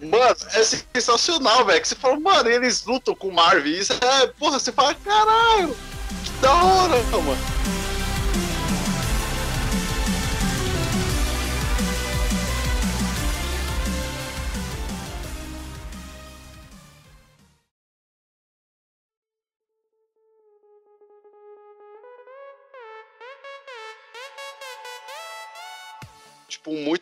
[0.00, 1.80] Mano, é sensacional, velho.
[1.80, 3.70] Que você fala, mano, eles lutam com o Marvin.
[3.70, 5.76] Isso é, porra, você fala, caralho,
[6.24, 7.77] que da hora, mano.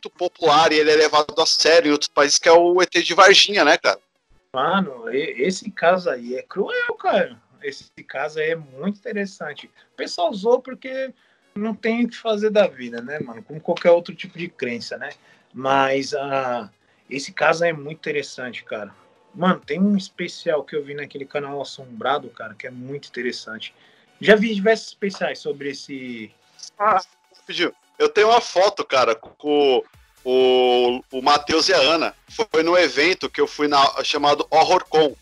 [0.07, 2.90] Muito popular e ele é levado a sério em outros países, que é o ET
[2.90, 3.99] de Varginha, né, cara?
[4.53, 7.37] Mano, esse caso aí é cruel, cara.
[7.62, 9.66] Esse caso aí é muito interessante.
[9.92, 11.12] O pessoal usou porque
[11.55, 13.42] não tem o que fazer da vida, né, mano?
[13.42, 15.11] Como qualquer outro tipo de crença, né?
[15.53, 16.71] Mas uh,
[17.11, 18.95] esse caso é muito interessante, cara.
[19.35, 23.75] Mano, tem um especial que eu vi naquele canal Assombrado, cara, que é muito interessante.
[24.21, 26.33] Já vi diversos especiais sobre esse.
[26.79, 27.03] Ah,
[27.47, 27.75] pediu.
[27.99, 29.83] Eu tenho uma foto, cara, com
[30.25, 32.15] o, o Matheus e a Ana.
[32.29, 35.15] Foi no evento que eu fui na, chamado HorrorCon.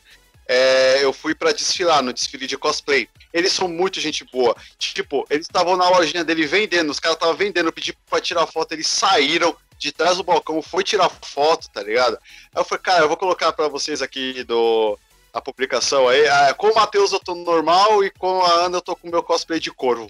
[0.47, 3.09] É, eu fui para desfilar no desfile de cosplay.
[3.33, 4.55] Eles são muito gente boa.
[4.79, 8.47] Tipo, eles estavam na lojinha dele vendendo, os caras estavam vendendo, eu pedi pra tirar
[8.47, 12.15] foto, eles saíram de trás do balcão, foi tirar foto, tá ligado?
[12.55, 14.99] Aí eu falei, cara, eu vou colocar para vocês aqui do
[15.33, 16.27] a publicação aí.
[16.29, 19.23] Ah, com o Matheus eu tô normal e com a Ana eu tô com meu
[19.23, 20.09] cosplay de corvo.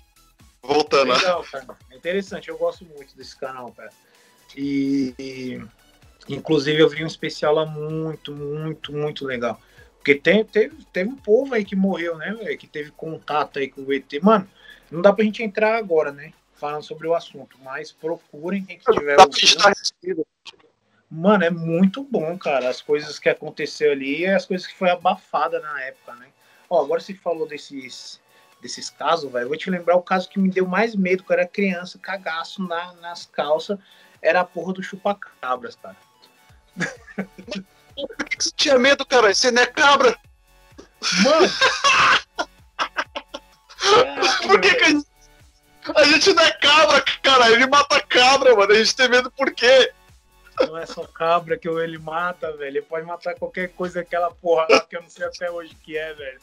[0.64, 1.12] Voltando.
[1.12, 1.66] Legal, cara.
[1.90, 3.90] É interessante, eu gosto muito desse canal, cara.
[4.56, 5.62] E, e,
[6.28, 9.60] inclusive eu vi um especial lá muito, muito, muito legal.
[9.96, 12.58] Porque tem, teve, teve um povo aí que morreu, né, velho?
[12.58, 14.10] Que teve contato aí com o ET.
[14.22, 14.48] Mano,
[14.90, 16.32] não dá pra gente entrar agora, né?
[16.54, 20.26] Falando sobre o assunto, mas procurem quem que tiver ouvindo.
[21.10, 22.68] Mano, é muito bom, cara.
[22.68, 26.28] As coisas que aconteceu ali e as coisas que foi abafada na época, né?
[26.68, 28.20] Ó, agora se falou desses
[28.64, 31.42] desses casos, velho, vou te lembrar o caso que me deu mais medo quando eu
[31.42, 33.78] era criança, cagaço na, nas calças,
[34.22, 35.96] era a porra do chupa-cabras, cara.
[37.94, 39.34] Por que você tinha medo, cara?
[39.34, 40.18] Você não é cabra?
[41.22, 41.46] Mano!
[44.48, 45.06] por que, que a, gente...
[45.94, 47.50] a gente não é cabra, cara?
[47.50, 48.72] Ele mata cabra, mano.
[48.72, 49.92] A gente tem medo por quê?
[50.58, 52.78] Não é só cabra que ele mata, velho.
[52.78, 55.98] Ele pode matar qualquer coisa, aquela porra lá que eu não sei até hoje que
[55.98, 56.40] é, velho.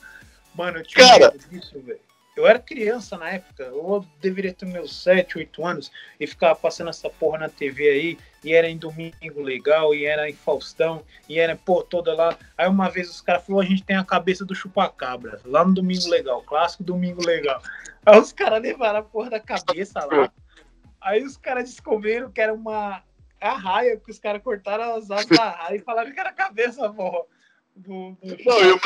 [0.54, 2.11] Mano, eu tinha cara, medo disso, velho.
[2.42, 6.90] Eu era criança na época, eu deveria ter meus 7, 8 anos, e ficava passando
[6.90, 11.38] essa porra na TV aí, e era em Domingo Legal, e era em Faustão, e
[11.38, 12.36] era, pô, toda lá.
[12.58, 15.72] Aí uma vez os caras falaram, a gente tem a cabeça do chupacabra, lá no
[15.72, 17.62] Domingo Legal, clássico Domingo Legal.
[18.04, 20.32] Aí os caras levaram a porra da cabeça lá.
[21.00, 23.04] Aí os caras descobriram que era uma
[23.40, 26.90] arraia, que os caras cortaram as asas da arraia e falaram que era a cabeça,
[26.92, 27.22] porra.
[27.76, 28.80] Do, do não,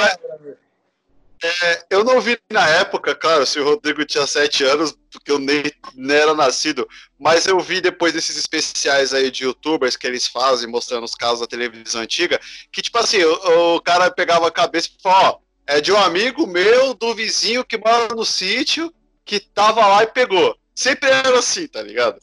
[1.46, 5.40] é, eu não vi na época, claro, se o Rodrigo tinha sete anos, porque eu
[5.40, 6.88] nem, nem, era nascido,
[7.20, 11.40] mas eu vi depois desses especiais aí de youtubers que eles fazem, mostrando os casos
[11.40, 12.40] da televisão antiga,
[12.72, 15.98] que tipo assim, o, o cara pegava a cabeça e falava, ó, é de um
[15.98, 20.56] amigo meu, do vizinho que mora no sítio, que tava lá e pegou.
[20.74, 22.20] Sempre era assim, tá ligado?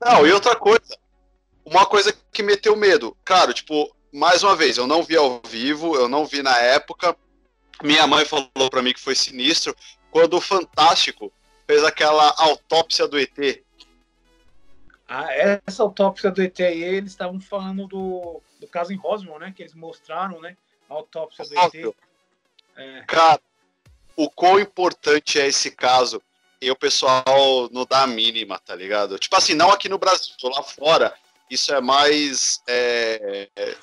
[0.00, 0.96] Não, e outra coisa,
[1.64, 5.96] uma coisa que meteu medo, claro, tipo, mais uma vez, eu não vi ao vivo,
[5.96, 7.16] eu não vi na época,
[7.82, 9.74] minha mãe falou para mim que foi sinistro
[10.10, 11.32] quando o Fantástico
[11.66, 13.62] fez aquela autópsia do ET.
[15.08, 15.26] Ah,
[15.66, 19.52] essa autópsia do ET aí, eles estavam falando do, do caso em Roswell, né?
[19.54, 20.56] Que eles mostraram, né?
[20.88, 21.58] A autópsia do.
[21.58, 21.94] ET.
[22.76, 23.02] É.
[23.06, 23.40] Cara,
[24.16, 26.22] o quão importante é esse caso
[26.60, 29.18] e o pessoal não dá a mínima, tá ligado?
[29.18, 31.14] Tipo assim, não aqui no Brasil, lá fora,
[31.50, 32.62] isso é mais.
[32.66, 33.76] É, é,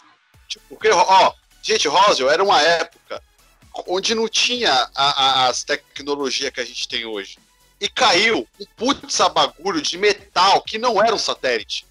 [0.47, 3.21] tipo, porque, ó, gente, Roswell era uma época
[3.87, 7.37] onde não tinha a, a, as tecnologias que a gente tem hoje.
[7.79, 11.85] E caiu um putz bagulho de metal que não era um satélite.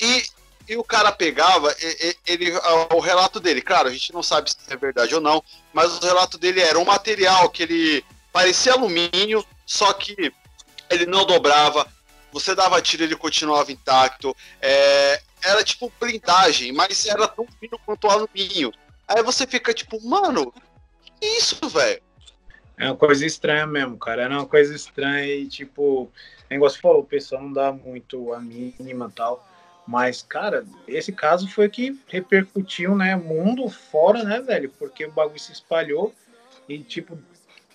[0.00, 0.26] E,
[0.68, 2.52] e o cara pegava, ele, ele,
[2.94, 6.04] o relato dele, claro, a gente não sabe se é verdade ou não, mas o
[6.04, 10.32] relato dele era um material que ele parecia alumínio, só que
[10.90, 11.86] ele não dobrava,
[12.32, 18.08] você dava tiro ele continuava intacto, é, era tipo blindagem, mas era tão fino quanto
[18.08, 18.72] alumínio.
[19.08, 20.52] Aí você fica tipo, mano,
[21.20, 22.02] isso, velho?
[22.78, 24.22] É uma coisa estranha mesmo, cara.
[24.22, 26.10] Era uma coisa estranha e, tipo,
[26.50, 29.46] negócio falou, o pessoal não dá muito a mínima tal.
[29.86, 33.14] Mas, cara, esse caso foi que repercutiu, né?
[33.14, 34.68] Mundo fora, né, velho?
[34.78, 36.12] Porque o bagulho se espalhou
[36.68, 37.16] e, tipo,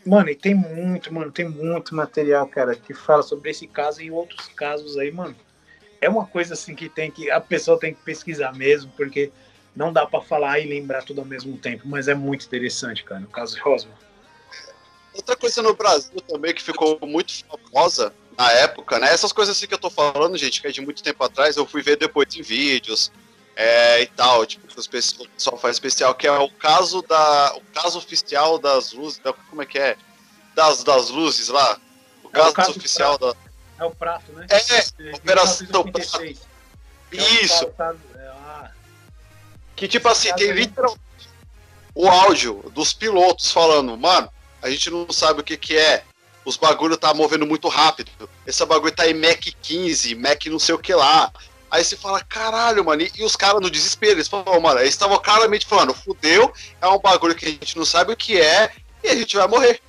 [0.05, 4.11] mano, e tem muito, mano, tem muito material, cara, que fala sobre esse caso e
[4.11, 5.35] outros casos aí, mano.
[6.01, 7.31] É uma coisa assim que tem que.
[7.31, 9.31] A pessoa tem que pesquisar mesmo, porque
[9.75, 13.21] não dá para falar e lembrar tudo ao mesmo tempo, mas é muito interessante, cara,
[13.21, 13.93] no caso de Roswell.
[15.13, 19.11] Outra coisa no Brasil também que ficou muito famosa na época, né?
[19.11, 21.65] Essas coisas assim que eu tô falando, gente, que é de muito tempo atrás, eu
[21.65, 23.11] fui ver depois em vídeos
[23.55, 27.53] é, e tal, tipo, que o pessoal faz especial, que é o caso da.
[27.55, 29.19] O caso oficial das luzes.
[29.19, 29.97] Da, como é que é?
[30.55, 31.77] Das, das luzes lá.
[32.23, 33.35] O é caso, o caso oficial da.
[33.79, 34.47] É o prato, né?
[34.49, 36.23] É, é Operação Prato.
[37.11, 37.65] Isso.
[37.77, 37.93] Tá,
[39.81, 41.01] que tipo assim, tem literalmente
[41.95, 44.29] o áudio dos pilotos falando, mano,
[44.61, 46.03] a gente não sabe o que que é.
[46.45, 48.11] Os bagulho tá movendo muito rápido.
[48.45, 51.33] Esse bagulho tá em Mac 15, Mac não sei o que lá.
[51.71, 55.17] Aí você fala, caralho, mano, e, os caras no desespero, eles falam, mano, eles estavam
[55.17, 58.71] claramente falando, fudeu, é um bagulho que a gente não sabe o que é
[59.03, 59.81] e a gente vai morrer.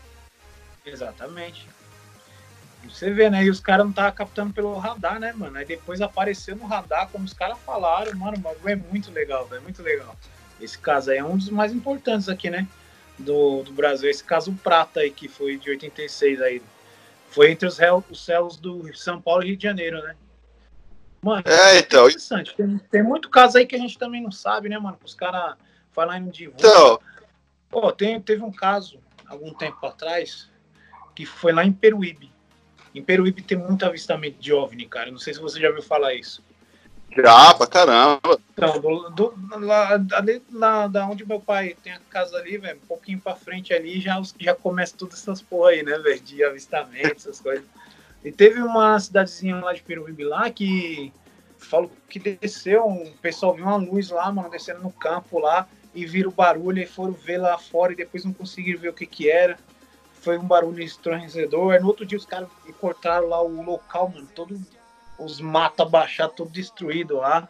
[0.86, 1.68] Exatamente.
[3.02, 3.42] Você vê, né?
[3.42, 5.58] E os caras não estavam captando pelo radar, né, mano?
[5.58, 9.44] Aí depois apareceu no radar, como os caras falaram, mano, o bagulho é muito legal,
[9.44, 10.16] velho, muito legal.
[10.60, 12.64] Esse caso aí é um dos mais importantes aqui, né?
[13.18, 14.08] Do, do Brasil.
[14.08, 16.62] Esse caso Prata aí, que foi de 86 aí.
[17.28, 20.14] Foi entre os, réus, os céus do São Paulo e Rio de Janeiro, né?
[21.20, 22.06] Mano, é, então.
[22.06, 22.54] interessante.
[22.54, 24.96] Tem, tem muito caso aí que a gente também não sabe, né, mano?
[25.04, 26.70] Os caras e não divulgam.
[26.70, 27.00] Então.
[27.68, 30.48] Pô, tem, teve um caso, algum tempo atrás,
[31.16, 32.31] que foi lá em Peruíbe.
[32.94, 35.10] Em Peruíbe tem muito avistamento de OVNI, cara.
[35.10, 36.42] Não sei se você já ouviu falar isso.
[37.16, 38.40] Já, pra caramba.
[38.52, 42.78] Então, do, do, lá, ali lá, da onde meu pai tem a casa ali, velho,
[42.82, 46.42] um pouquinho pra frente ali, já, já começa todas essas porra aí, né, velho, de
[46.42, 47.64] avistamento, essas coisas.
[48.24, 51.12] E teve uma cidadezinha lá de Peruíbe lá que
[51.58, 56.06] falou que desceu, um pessoal viu uma luz lá, mano, descendo no campo lá, e
[56.06, 59.06] viram o barulho e foram ver lá fora e depois não conseguiram ver o que
[59.06, 59.58] que era
[60.22, 61.78] foi um barulho estrangedor.
[61.80, 62.48] No outro dia os caras
[62.80, 64.58] cortaram lá o local, mano, todos
[65.18, 67.48] os matos abaixados, tudo destruído lá.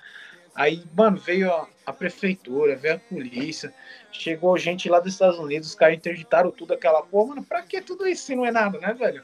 [0.55, 3.73] Aí, mano, veio a, a, prefeitura, veio a polícia,
[4.11, 7.81] chegou gente lá dos Estados Unidos, os caras interditaram tudo aquela porra, mano, pra que
[7.81, 9.23] tudo isso se não é nada, né, velho?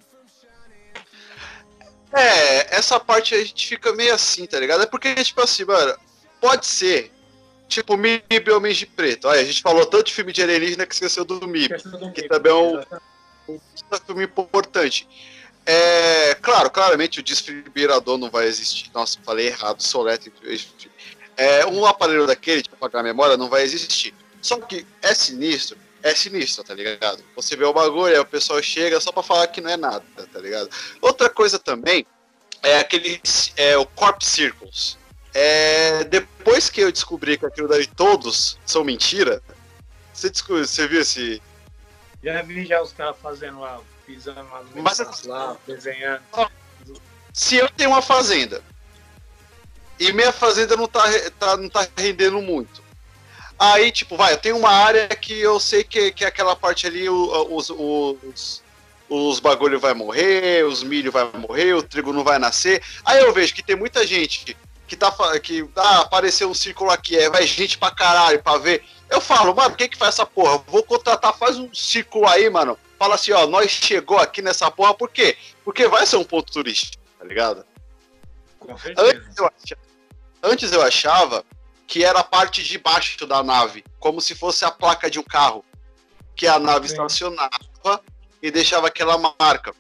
[2.12, 4.82] É, essa parte a gente fica meio assim, tá ligado?
[4.82, 5.94] É porque, tipo assim, mano,
[6.40, 7.12] pode ser,
[7.68, 9.28] tipo, MIB Homens de Preto.
[9.28, 11.74] Olha, a gente falou tanto de filme de alienígena que esqueceu do MIB,
[12.14, 12.80] que também é um,
[13.48, 13.60] um
[14.06, 15.08] filme importante.
[15.64, 18.90] É, claro, claramente o desfibrilador não vai existir.
[18.94, 20.32] Nossa, falei errado, soletre.
[21.36, 24.14] É, um aparelho daquele, de apagar a memória, não vai existir.
[24.40, 27.22] Só que é sinistro, é sinistro, tá ligado?
[27.36, 30.04] Você vê o bagulho, aí o pessoal chega só pra falar que não é nada,
[30.32, 30.70] tá ligado?
[31.00, 32.06] Outra coisa também
[32.62, 33.20] é aquele.
[33.56, 34.96] É o Corp Circles.
[35.34, 39.42] É, depois que eu descobri que aquilo daí todos são mentira,
[40.12, 41.42] você, descobriu, você viu esse.
[42.22, 46.22] Já vi já os caras fazendo lá, pisando Mas, lá, desenhando.
[47.32, 48.62] Se eu tenho uma fazenda
[49.98, 51.02] e minha fazenda não tá,
[51.38, 52.82] tá, não tá rendendo muito.
[53.58, 57.08] Aí, tipo, vai, eu tenho uma área que eu sei que, que aquela parte ali,
[57.08, 58.62] os, os,
[59.08, 62.80] os bagulho vai morrer, os milho vai morrer, o trigo não vai nascer.
[63.04, 64.56] Aí eu vejo que tem muita gente
[64.88, 68.82] que tá que ah, apareceu um círculo aqui, é, vai gente pra caralho pra ver.
[69.10, 70.58] Eu falo, mano, quem que faz essa porra?
[70.66, 72.76] Vou contratar, faz um círculo aí, mano.
[72.98, 75.36] Fala assim, ó, nós chegou aqui nessa porra, por quê?
[75.64, 77.64] Porque vai ser um ponto turístico, tá ligado?
[78.96, 79.82] Antes eu, achava,
[80.42, 81.44] antes eu achava
[81.86, 85.22] que era a parte de baixo da nave, como se fosse a placa de um
[85.22, 85.64] carro,
[86.34, 86.94] que a nave Sim.
[86.94, 88.02] estacionava
[88.42, 89.74] e deixava aquela marca.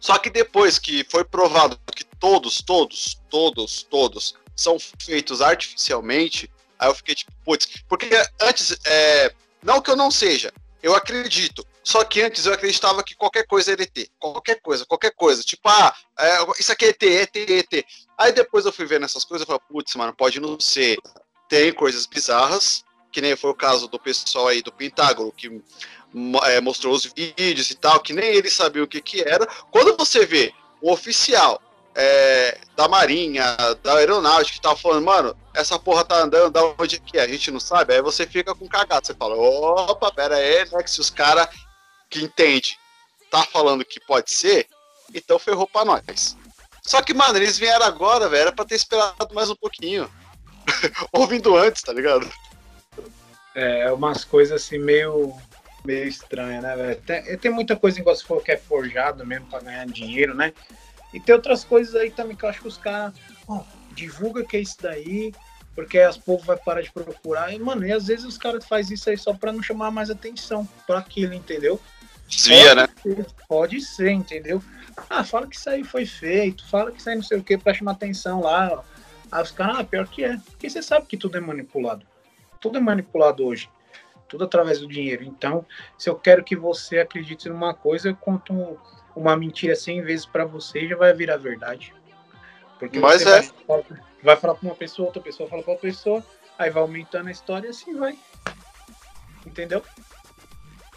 [0.00, 6.88] Só que depois que foi provado que todos, todos, todos, todos são feitos artificialmente, aí
[6.88, 8.08] eu fiquei tipo, putz, porque
[8.40, 10.50] antes, é, não que eu não seja,
[10.82, 14.08] eu acredito, só que antes eu acreditava que qualquer coisa era ET.
[14.18, 15.42] Qualquer coisa, qualquer coisa.
[15.42, 17.86] Tipo, ah, é, isso aqui é ET, ET, ET.
[18.16, 20.96] Aí depois eu fui vendo essas coisas e falei, putz, mano, pode não ser.
[21.46, 25.60] Tem coisas bizarras, que nem foi o caso do pessoal aí do Pentágono, que
[26.44, 29.46] é, mostrou os vídeos e tal, que nem ele sabia o que que era.
[29.70, 31.60] Quando você vê o oficial
[31.94, 37.00] é, da Marinha, da Aeronáutica que tava falando, mano, essa porra tá andando, da onde
[37.00, 37.22] que é?
[37.22, 37.94] A gente não sabe.
[37.94, 39.06] Aí você fica com cagado.
[39.06, 40.82] Você fala, opa, pera aí, né?
[40.82, 41.48] Que se os caras
[42.10, 42.76] que entende
[43.30, 44.68] tá falando que pode ser,
[45.12, 46.36] então ferrou pra nós.
[46.82, 50.10] Só que, mano, eles vieram agora, velho, era pra ter esperado mais um pouquinho.
[51.12, 52.30] Ouvindo antes, tá ligado?
[53.54, 55.34] É, umas coisas assim meio
[55.84, 57.02] meio estranha, né, velho?
[57.02, 60.52] Tem, tem, muita coisa, igual você falou, que é forjado mesmo pra ganhar dinheiro, né?
[61.14, 63.14] E tem outras coisas aí também que eu acho que os caras,
[63.46, 63.60] oh,
[63.94, 65.32] divulga que é isso daí,
[65.72, 67.54] porque as povos vai parar de procurar.
[67.54, 70.10] E, mano, e às vezes os caras fazem isso aí só pra não chamar mais
[70.10, 71.80] atenção para aquilo, entendeu?
[72.26, 72.88] Desvia, né?
[73.00, 74.60] Ser, pode ser, entendeu?
[75.08, 77.56] Ah, fala que isso aí foi feito, fala que isso aí não sei o que
[77.56, 78.70] pra chamar atenção lá.
[78.72, 78.82] Ó.
[79.30, 80.36] Aí os caras, ah, pior que é.
[80.36, 82.04] Porque você sabe que tudo é manipulado.
[82.60, 83.68] Tudo é manipulado hoje
[84.34, 85.22] tudo através do dinheiro.
[85.22, 85.64] Então,
[85.96, 88.76] se eu quero que você acredite numa coisa, eu conto
[89.14, 91.94] uma mentira 100 vezes para você já vai virar verdade.
[92.78, 93.42] Porque Mas é.
[93.66, 93.84] Vai,
[94.22, 96.24] vai falar para uma pessoa, outra pessoa fala para outra pessoa,
[96.58, 98.18] aí vai aumentando a história e assim vai.
[99.46, 99.82] Entendeu?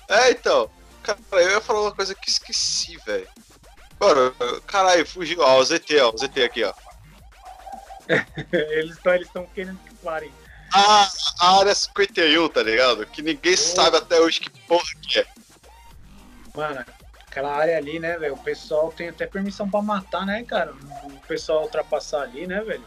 [0.10, 0.70] É, então.
[1.04, 3.28] Cara, eu ia falar uma coisa que esqueci, velho.
[4.00, 5.42] Mano, caralho, fugiu.
[5.42, 6.74] Ó, o ZT, ó, o ZT aqui, ó.
[8.52, 10.32] eles estão eles querendo que parem
[10.74, 11.10] a,
[11.40, 13.06] a área 51, tá ligado?
[13.06, 13.58] Que ninguém oh.
[13.58, 15.28] sabe até hoje que porra que é.
[16.56, 16.86] Mano,
[17.38, 18.34] aquela área ali, né, velho?
[18.34, 20.74] O pessoal tem até permissão pra matar, né, cara?
[21.04, 22.84] O pessoal ultrapassar ali, né, velho?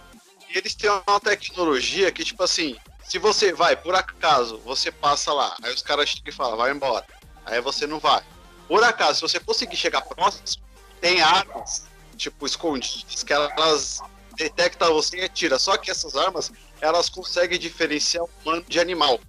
[0.48, 5.32] E eles têm uma tecnologia que, tipo assim, se você vai, por acaso, você passa
[5.32, 7.06] lá, aí os caras chegam e falam, vai embora.
[7.46, 8.22] Aí você não vai.
[8.66, 10.64] Por acaso, se você conseguir chegar próximo,
[11.00, 11.84] tem armas,
[12.16, 14.00] tipo, escondidas, que elas
[14.36, 15.58] detectam você e atira.
[15.60, 19.20] Só que essas armas, elas conseguem diferenciar humano de animal.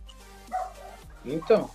[1.24, 1.70] Então.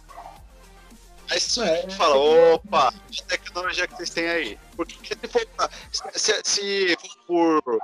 [1.30, 4.58] Aí você é, fala, opa, que tecnologia que vocês têm aí?
[4.76, 5.46] Porque se for,
[6.14, 6.96] se, se
[7.26, 7.80] for por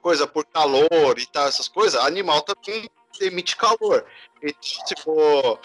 [0.00, 4.04] coisa, por calor e tal, essas coisas, animal também emite calor.
[4.42, 5.60] E se for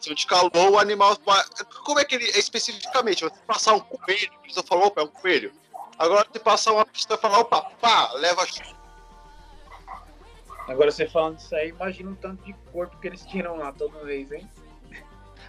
[0.00, 1.16] de calor, o animal.
[1.84, 3.24] Como é que ele especificamente?
[3.24, 5.52] Você passar um coelho, você falou, opa, é um coelho.
[5.98, 8.46] Agora se passar uma e falar, opa, pá, leva
[10.68, 14.04] Agora você falando disso aí, imagina o tanto de corpo que eles tiram lá toda
[14.04, 14.48] vez, hein?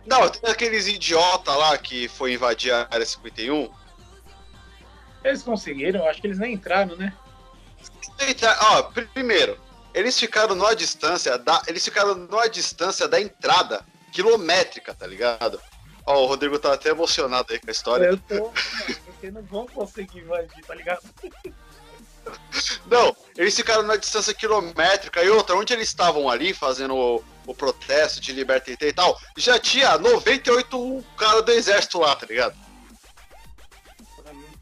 [0.08, 3.70] Não, tem aqueles idiota lá que foi invadir a área 51.
[5.24, 7.14] Eles conseguiram, acho que eles nem entraram, né?
[8.72, 8.84] Ó,
[9.14, 9.60] primeiro,
[9.94, 15.60] eles ficaram numa distância da, eles ficaram numa distância da entrada quilométrica, tá ligado?
[16.06, 18.06] Ó, o Rodrigo tá até emocionado aí com a história.
[18.06, 18.54] Eu tô,
[19.06, 21.02] porque não vão conseguir invadir, tá ligado?
[22.86, 28.22] Não, eles ficaram na distância quilométrica e outra, onde eles estavam ali fazendo o, protesto
[28.22, 32.56] de liberta e tal, já tinha 98 cara do exército lá, tá ligado?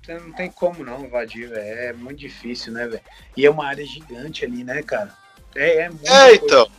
[0.08, 1.80] Não, tem como não invadir, velho.
[1.80, 3.02] É muito difícil, né, velho?
[3.36, 5.12] E é uma área gigante ali, né, cara?
[5.56, 6.08] É, é muito.
[6.08, 6.70] É, então.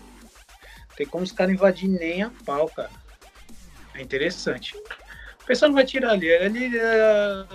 [0.97, 2.91] Tem como os caras invadir nem a pau, cara.
[3.95, 4.77] É interessante.
[5.43, 6.33] O pessoal não vai tirar ali.
[6.33, 7.47] Ali, é...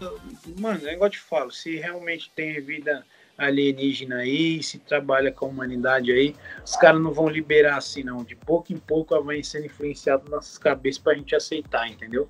[0.59, 3.05] mano, é igual eu te falo, se realmente tem vida
[3.37, 8.23] alienígena aí, se trabalha com a humanidade aí, os caras não vão liberar assim, não.
[8.23, 12.29] De pouco em pouco vai sendo influenciado nas nossas cabeças pra gente aceitar, entendeu?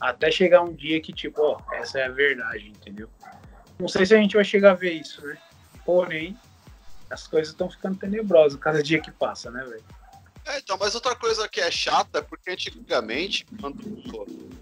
[0.00, 3.08] Até chegar um dia que, tipo, ó, essa é a verdade, entendeu?
[3.78, 5.38] Não sei se a gente vai chegar a ver isso, né?
[5.84, 6.36] Porém,
[7.10, 9.84] as coisas estão ficando tenebrosas cada dia que passa, né, velho?
[10.46, 13.80] É, então, mas outra coisa que é chata é porque antigamente, quando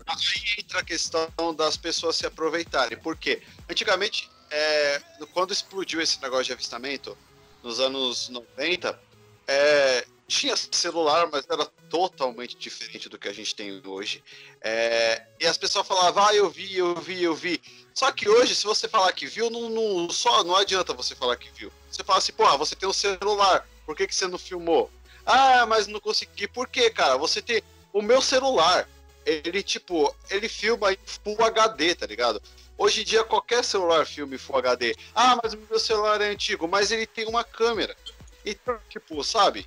[0.09, 2.99] aí entra a questão das pessoas se aproveitarem.
[2.99, 3.41] Por quê?
[3.71, 7.17] Antigamente, é, quando explodiu esse negócio de avistamento,
[7.63, 8.99] nos anos 90,
[9.47, 14.23] é, tinha celular, mas era totalmente diferente do que a gente tem hoje.
[14.61, 17.61] É, e as pessoas falavam, ah, eu vi, eu vi, eu vi.
[17.95, 21.37] Só que hoje, se você falar que viu, não, não, só, não adianta você falar
[21.37, 21.73] que viu.
[21.91, 24.91] Você fala assim, pô, você tem um celular, por que, que você não filmou?
[25.25, 26.47] Ah, mas não consegui.
[26.47, 27.17] Por quê, cara?
[27.17, 27.63] Você tem.
[27.93, 28.89] O meu celular,
[29.25, 32.41] ele, tipo, ele filma em Full HD, tá ligado?
[32.79, 34.95] Hoje em dia, qualquer celular filma em Full HD.
[35.15, 37.97] Ah, mas o meu celular é antigo, mas ele tem uma câmera.
[38.45, 39.67] Então, tipo, sabe?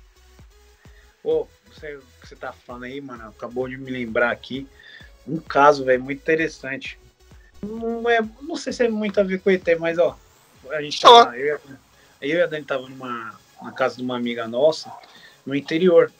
[1.22, 4.66] Pô, você, que você tá falando aí, mano, acabou de me lembrar aqui
[5.26, 6.98] um caso, velho, muito interessante.
[7.62, 10.18] Não, é, não sei se é muito a ver com o ET, mas, ó,
[10.70, 11.60] a gente tava, eu,
[12.20, 14.90] eu e a Dani tava numa, na casa de uma amiga nossa,
[15.44, 16.12] no interior.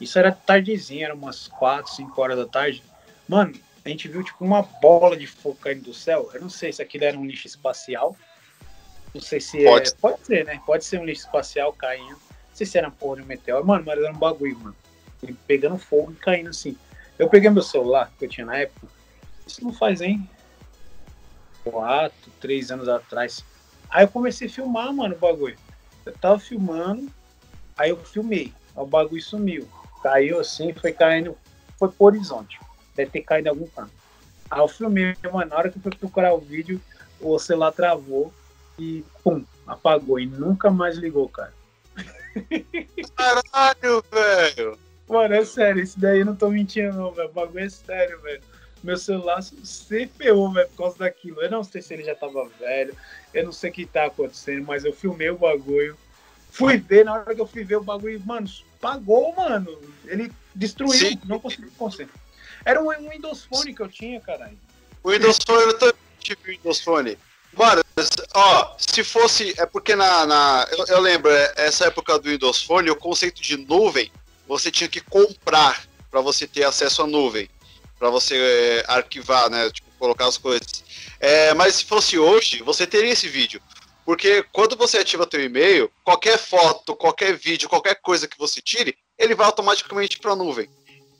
[0.00, 2.82] Isso era tardezinha, era umas 4, 5 horas da tarde.
[3.28, 6.30] Mano, a gente viu tipo uma bola de fogo caindo do céu.
[6.32, 8.16] Eu não sei se aquilo era um lixo espacial.
[9.14, 9.88] Não sei se pode.
[9.88, 9.92] é.
[10.00, 10.60] Pode ser, né?
[10.64, 12.10] Pode ser um lixo espacial caindo.
[12.10, 13.66] Não sei se era um porra de um meteoro.
[13.66, 14.76] Mano, mas era um bagulho, mano.
[15.22, 16.76] Ele pegando fogo e caindo assim.
[17.18, 18.86] Eu peguei meu celular, que eu tinha na época.
[19.46, 20.28] Isso não faz, hein?
[21.64, 23.44] Quatro, três anos atrás.
[23.90, 25.58] Aí eu comecei a filmar, mano, o bagulho.
[26.06, 27.12] Eu tava filmando,
[27.76, 29.68] aí eu filmei o bagulho sumiu.
[30.02, 31.36] Caiu assim, foi caindo,
[31.78, 32.58] foi pro horizonte.
[33.00, 33.90] Deve ter caído em algum canto.
[34.50, 36.80] Aí eu filmei, mano, na hora que eu fui procurar o vídeo,
[37.20, 38.32] o celular travou
[38.78, 41.52] e pum, apagou e nunca mais ligou, cara.
[43.16, 44.78] Caralho, velho!
[45.08, 47.28] Mano, é sério, isso daí eu não tô mentindo, não, velho.
[47.30, 48.42] O bagulho é sério, velho.
[48.82, 51.40] Meu celular se ferrou, velho, por causa daquilo.
[51.42, 52.94] Eu não sei se ele já tava velho,
[53.32, 55.96] eu não sei o que tá acontecendo, mas eu filmei o bagulho.
[56.50, 58.46] Fui ver, na hora que eu fui ver o bagulho, mano,
[58.80, 59.78] pagou, mano.
[60.04, 61.20] Ele destruiu, Sim.
[61.24, 62.10] não conseguiu conseguir.
[62.64, 64.58] Era um, Windows Phone que eu tinha, caralho.
[65.02, 67.18] O Windows Phone, eu também tive Windows Phone.
[67.52, 67.82] Mano,
[68.34, 69.54] ó, se fosse.
[69.58, 70.26] É porque na.
[70.26, 74.10] na eu, eu, lembro, é, essa época do Windows Phone, o conceito de nuvem,
[74.46, 77.48] você tinha que comprar para você ter acesso à nuvem.
[77.98, 79.70] para você é, arquivar, né?
[79.70, 80.84] Tipo, colocar as coisas.
[81.18, 83.60] É, mas se fosse hoje, você teria esse vídeo.
[84.04, 88.96] Porque quando você ativa teu e-mail, qualquer foto, qualquer vídeo, qualquer coisa que você tire,
[89.18, 90.68] ele vai automaticamente para a nuvem.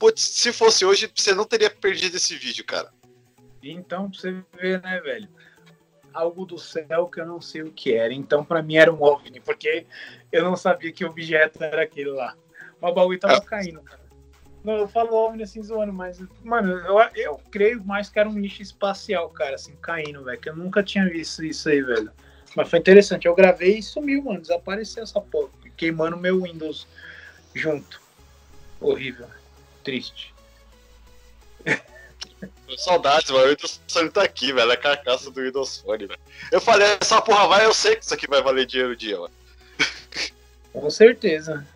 [0.00, 2.90] Putz, se fosse hoje, você não teria perdido esse vídeo, cara.
[3.62, 5.28] Então, pra você ver, né, velho?
[6.10, 8.14] Algo do céu que eu não sei o que era.
[8.14, 9.86] Então, para mim, era um OVNI, porque
[10.32, 12.34] eu não sabia que objeto era aquele lá.
[12.80, 13.40] Mas o bagulho tava é.
[13.40, 14.00] caindo, cara.
[14.64, 18.32] Não, eu falo OVNI assim zoando, mas, mano, eu, eu creio mais que era um
[18.32, 20.40] nicho espacial, cara, assim, caindo, velho.
[20.40, 22.10] Que eu nunca tinha visto isso aí, velho.
[22.56, 23.26] Mas foi interessante.
[23.26, 24.40] Eu gravei e sumiu, mano.
[24.40, 25.50] Desapareceu essa porra.
[25.76, 26.88] Queimando meu Windows
[27.54, 28.00] junto.
[28.80, 29.28] Horrível.
[29.82, 30.34] Triste.
[32.76, 33.46] Saudades, mano.
[33.46, 34.70] O Windows Phone tá aqui, velho.
[34.70, 36.20] É a carcaça do Windows Phone, velho.
[36.52, 39.18] Eu falei, essa porra vai, eu sei que isso aqui vai valer dinheiro um dia,
[39.18, 39.34] mano.
[40.72, 41.66] Com certeza.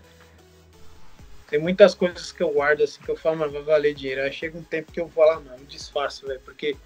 [1.49, 4.23] Tem muitas coisas que eu guardo assim que eu falo, mas vai valer dinheiro.
[4.23, 6.41] Aí chega um tempo que eu vou lá, mano, disfarço, velho.
[6.41, 6.77] Porque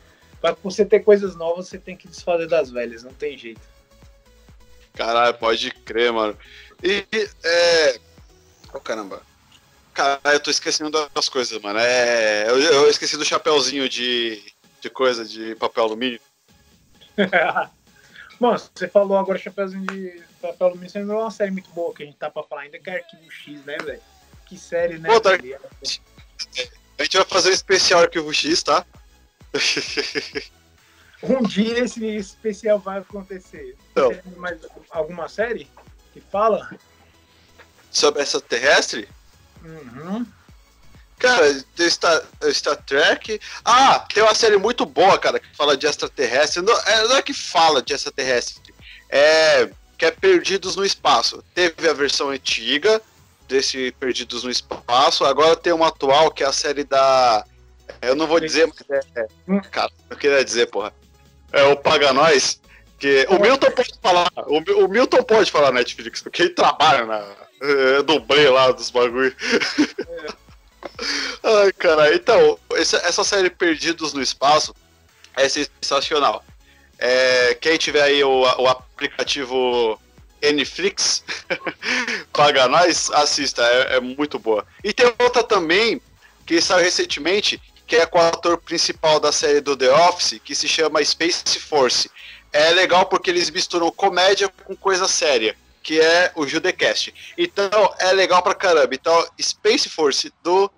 [0.40, 3.60] pra você ter coisas novas, você tem que desfazer das velhas, não tem jeito.
[4.94, 6.36] Caralho, pode crer, mano.
[6.82, 7.06] E,
[7.44, 8.00] é.
[8.74, 9.22] Oh, caramba.
[9.98, 11.80] Caralho, eu tô esquecendo das coisas, mano.
[11.80, 12.48] É.
[12.48, 14.40] Eu, eu esqueci do chapéuzinho de,
[14.80, 16.20] de coisa, de papel alumínio.
[18.38, 22.04] Mano, você falou agora chapéuzinho de papel alumínio, você lembrou uma série muito boa que
[22.04, 24.00] a gente tá pra falar ainda, que é Arquivo X, né, velho?
[24.46, 25.08] Que série, né?
[25.08, 25.30] Pô, tá...
[25.30, 28.86] A gente vai fazer um especial Arquivo X, tá?
[31.24, 33.76] um dia esse especial vai acontecer.
[33.90, 35.68] Então, mais alguma série
[36.12, 36.70] que fala?
[37.90, 39.08] Sobre extraterrestre?
[39.64, 40.26] Uhum.
[41.18, 43.40] Cara, tem Star, Star Trek.
[43.64, 46.62] Ah, tem uma série muito boa, cara, que fala de extraterrestre.
[46.62, 48.74] Não é, não é que fala de extraterrestre,
[49.08, 51.42] é que é Perdidos no Espaço.
[51.54, 53.02] Teve a versão antiga
[53.48, 57.44] desse Perdidos no Espaço, agora tem uma atual que é a série da.
[58.00, 59.20] Eu não vou dizer, mas é.
[59.20, 60.92] é cara, eu queria dizer, porra
[61.52, 62.60] é o Paga Nós,
[62.98, 67.24] que o Milton pode falar, o, o Milton pode falar Netflix, porque ele trabalha na
[67.60, 69.34] é, dublê lá dos bagulho.
[70.06, 70.48] É.
[71.42, 74.74] Ai, cara, então, essa, série Perdidos no Espaço
[75.36, 76.44] é sensacional.
[76.98, 80.00] É, quem tiver aí o, o aplicativo
[80.42, 81.22] Netflix,
[82.32, 84.66] paga nós, assista, é, é, muito boa.
[84.82, 86.00] E tem outra também,
[86.46, 90.54] que saiu recentemente, que é com o ator principal da série do The Office, que
[90.54, 92.10] se chama Space Force.
[92.52, 97.14] É legal porque eles misturam comédia com coisa séria, que é o Judecast.
[97.36, 98.94] Então, é legal pra caramba.
[98.94, 100.70] Então, Space Force do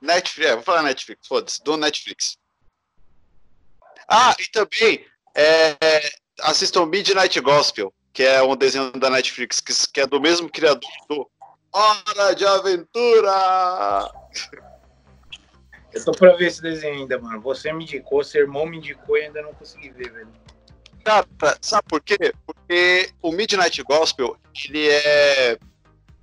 [0.00, 2.38] Netflix, é, vou falar Netflix, foda-se, do Netflix.
[4.08, 5.04] Ah, e também
[5.34, 5.76] é,
[6.42, 10.90] assistam Midnight Gospel, que é um desenho da Netflix, que, que é do mesmo criador
[11.08, 11.28] do
[11.72, 14.10] Hora de Aventura!
[15.92, 17.40] Eu tô pra ver esse desenho ainda, mano.
[17.40, 20.28] Você me indicou, seu irmão me indicou e ainda não consegui ver, velho.
[21.06, 22.34] Cara, sabe por quê?
[22.44, 25.56] Porque o Midnight Gospel, ele é.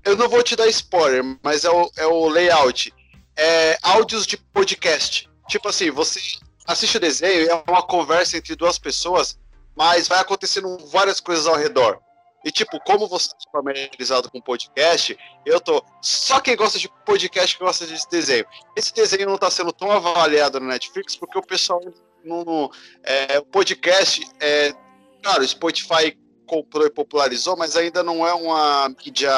[0.04, 2.94] Eu não vou te dar spoiler, mas é o, é o layout.
[3.36, 5.30] É áudios de podcast.
[5.48, 6.20] Tipo assim, você
[6.68, 9.38] assiste o desenho é uma conversa entre duas pessoas
[9.76, 12.00] mas vai acontecendo várias coisas ao redor.
[12.46, 15.84] E, tipo, como você está familiarizado com podcast, eu tô.
[16.02, 18.46] Só quem gosta de podcast gosta desse desenho.
[18.76, 21.82] Esse desenho não está sendo tão avaliado no Netflix porque o pessoal
[22.24, 22.44] não.
[22.44, 22.72] não
[23.04, 24.74] é, podcast é.
[25.22, 29.32] Claro, Spotify comprou e popularizou, mas ainda não é uma mídia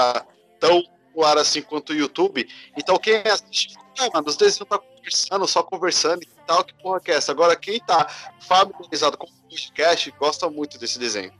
[0.60, 2.48] tão popular assim quanto o YouTube.
[2.76, 3.76] Então, quem assiste.
[3.98, 7.32] Ah, mano, os desenhos tá conversando, só conversando e tal, que porra que é essa?
[7.32, 8.08] Agora, quem tá
[8.42, 11.32] familiarizado com o podcast gosta muito desse desenho.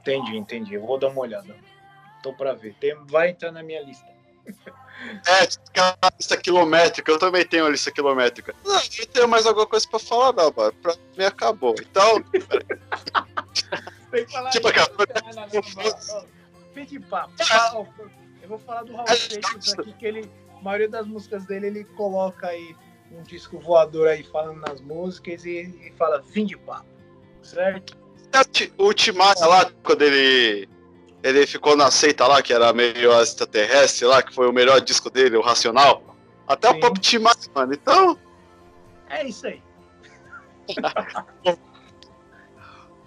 [0.00, 0.76] Entendi, entendi.
[0.76, 1.56] Vou dar uma olhada.
[2.22, 2.74] Tô pra ver.
[2.74, 4.06] Tem, vai entrar na minha lista.
[5.26, 8.54] É, aquela lista quilométrica, eu também tenho a lista quilométrica.
[8.64, 10.72] Não, não tenho mais alguma coisa pra falar, não, mano.
[10.82, 11.74] Pra mim acabou.
[11.80, 12.24] Então.
[14.10, 15.06] Tem que falar tipo, acabou.
[16.72, 17.32] Fim de papo.
[18.42, 21.84] Eu vou falar do Raul Seixas aqui, que ele a maioria das músicas dele ele
[21.84, 22.76] coloca aí
[23.10, 26.86] um disco voador aí falando nas músicas e, e fala fim de papo,
[27.42, 27.96] certo?
[28.78, 30.68] O Timaya lá, quando ele
[31.24, 35.08] ele ficou na seita lá, que era meio extraterrestre lá, que foi o melhor disco
[35.08, 36.14] dele, o Racional.
[36.46, 36.76] Até Sim.
[36.76, 37.72] o Pop Timaya, mano.
[37.72, 38.18] Então.
[39.08, 39.62] É isso aí.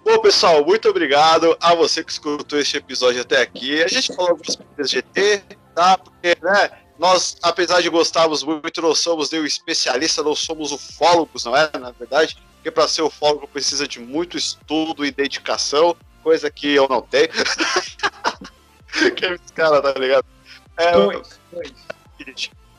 [0.04, 3.80] Bom, pessoal, muito obrigado a você que escutou este episódio até aqui.
[3.84, 5.44] A gente falou algumas coisas GT,
[5.74, 5.96] tá?
[5.98, 6.70] Porque, né?
[6.98, 11.70] Nós, apesar de gostarmos muito, não somos nem o especialista, não somos ufólogos, não é?
[11.78, 15.94] Na verdade, porque para ser ufólogo precisa de muito estudo e dedicação,
[16.28, 17.30] coisa que eu não tenho.
[19.16, 20.26] que é esse cara, tá ligado?
[20.76, 20.92] É.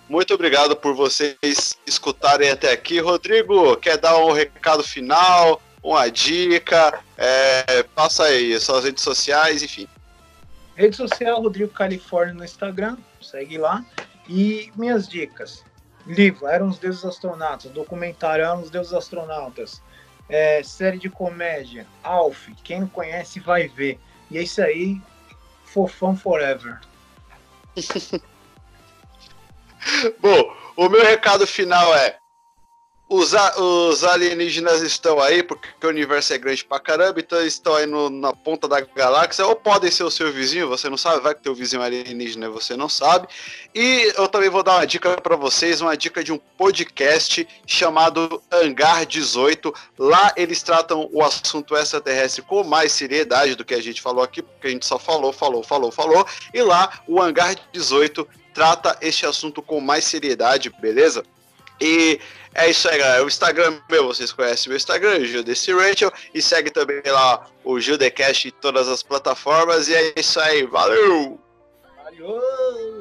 [0.07, 2.99] Muito obrigado por vocês escutarem até aqui.
[2.99, 6.99] Rodrigo, quer dar um recado final, uma dica?
[7.17, 9.87] É, passa aí, suas redes sociais, enfim.
[10.75, 13.83] Rede social Rodrigo Califórnia no Instagram, segue lá.
[14.27, 15.65] E minhas dicas:
[16.05, 19.81] livro Eram os Deuses Astronautas, documentário Eram os Deuses Astronautas,
[20.30, 23.99] é, série de comédia Alf, quem não conhece vai ver.
[24.30, 25.01] E é isso aí,
[25.65, 26.80] fofão forever.
[30.19, 32.18] Bom, o meu recado final é:
[33.10, 37.88] os, os alienígenas estão aí, porque o universo é grande pra caramba, então estão aí
[37.88, 41.34] no, na ponta da galáxia, ou podem ser o seu vizinho, você não sabe, vai
[41.34, 43.28] que teu vizinho alienígena você não sabe.
[43.74, 48.41] E eu também vou dar uma dica para vocês, uma dica de um podcast chamado
[48.51, 49.74] Hangar 18.
[49.97, 54.43] Lá eles tratam o assunto extraterrestre com mais seriedade do que a gente falou aqui,
[54.43, 56.28] porque a gente só falou, falou, falou, falou.
[56.53, 61.24] E lá o Hangar 18 trata este assunto com mais seriedade, beleza?
[61.82, 62.19] E
[62.55, 63.23] é isso aí, galera.
[63.23, 68.47] O Instagram meu, vocês conhecem meu Instagram, Judeci Rachel, e segue também lá o Judecast
[68.47, 69.88] em todas as plataformas.
[69.88, 71.39] E é isso aí, valeu!
[72.03, 72.98] Valeu!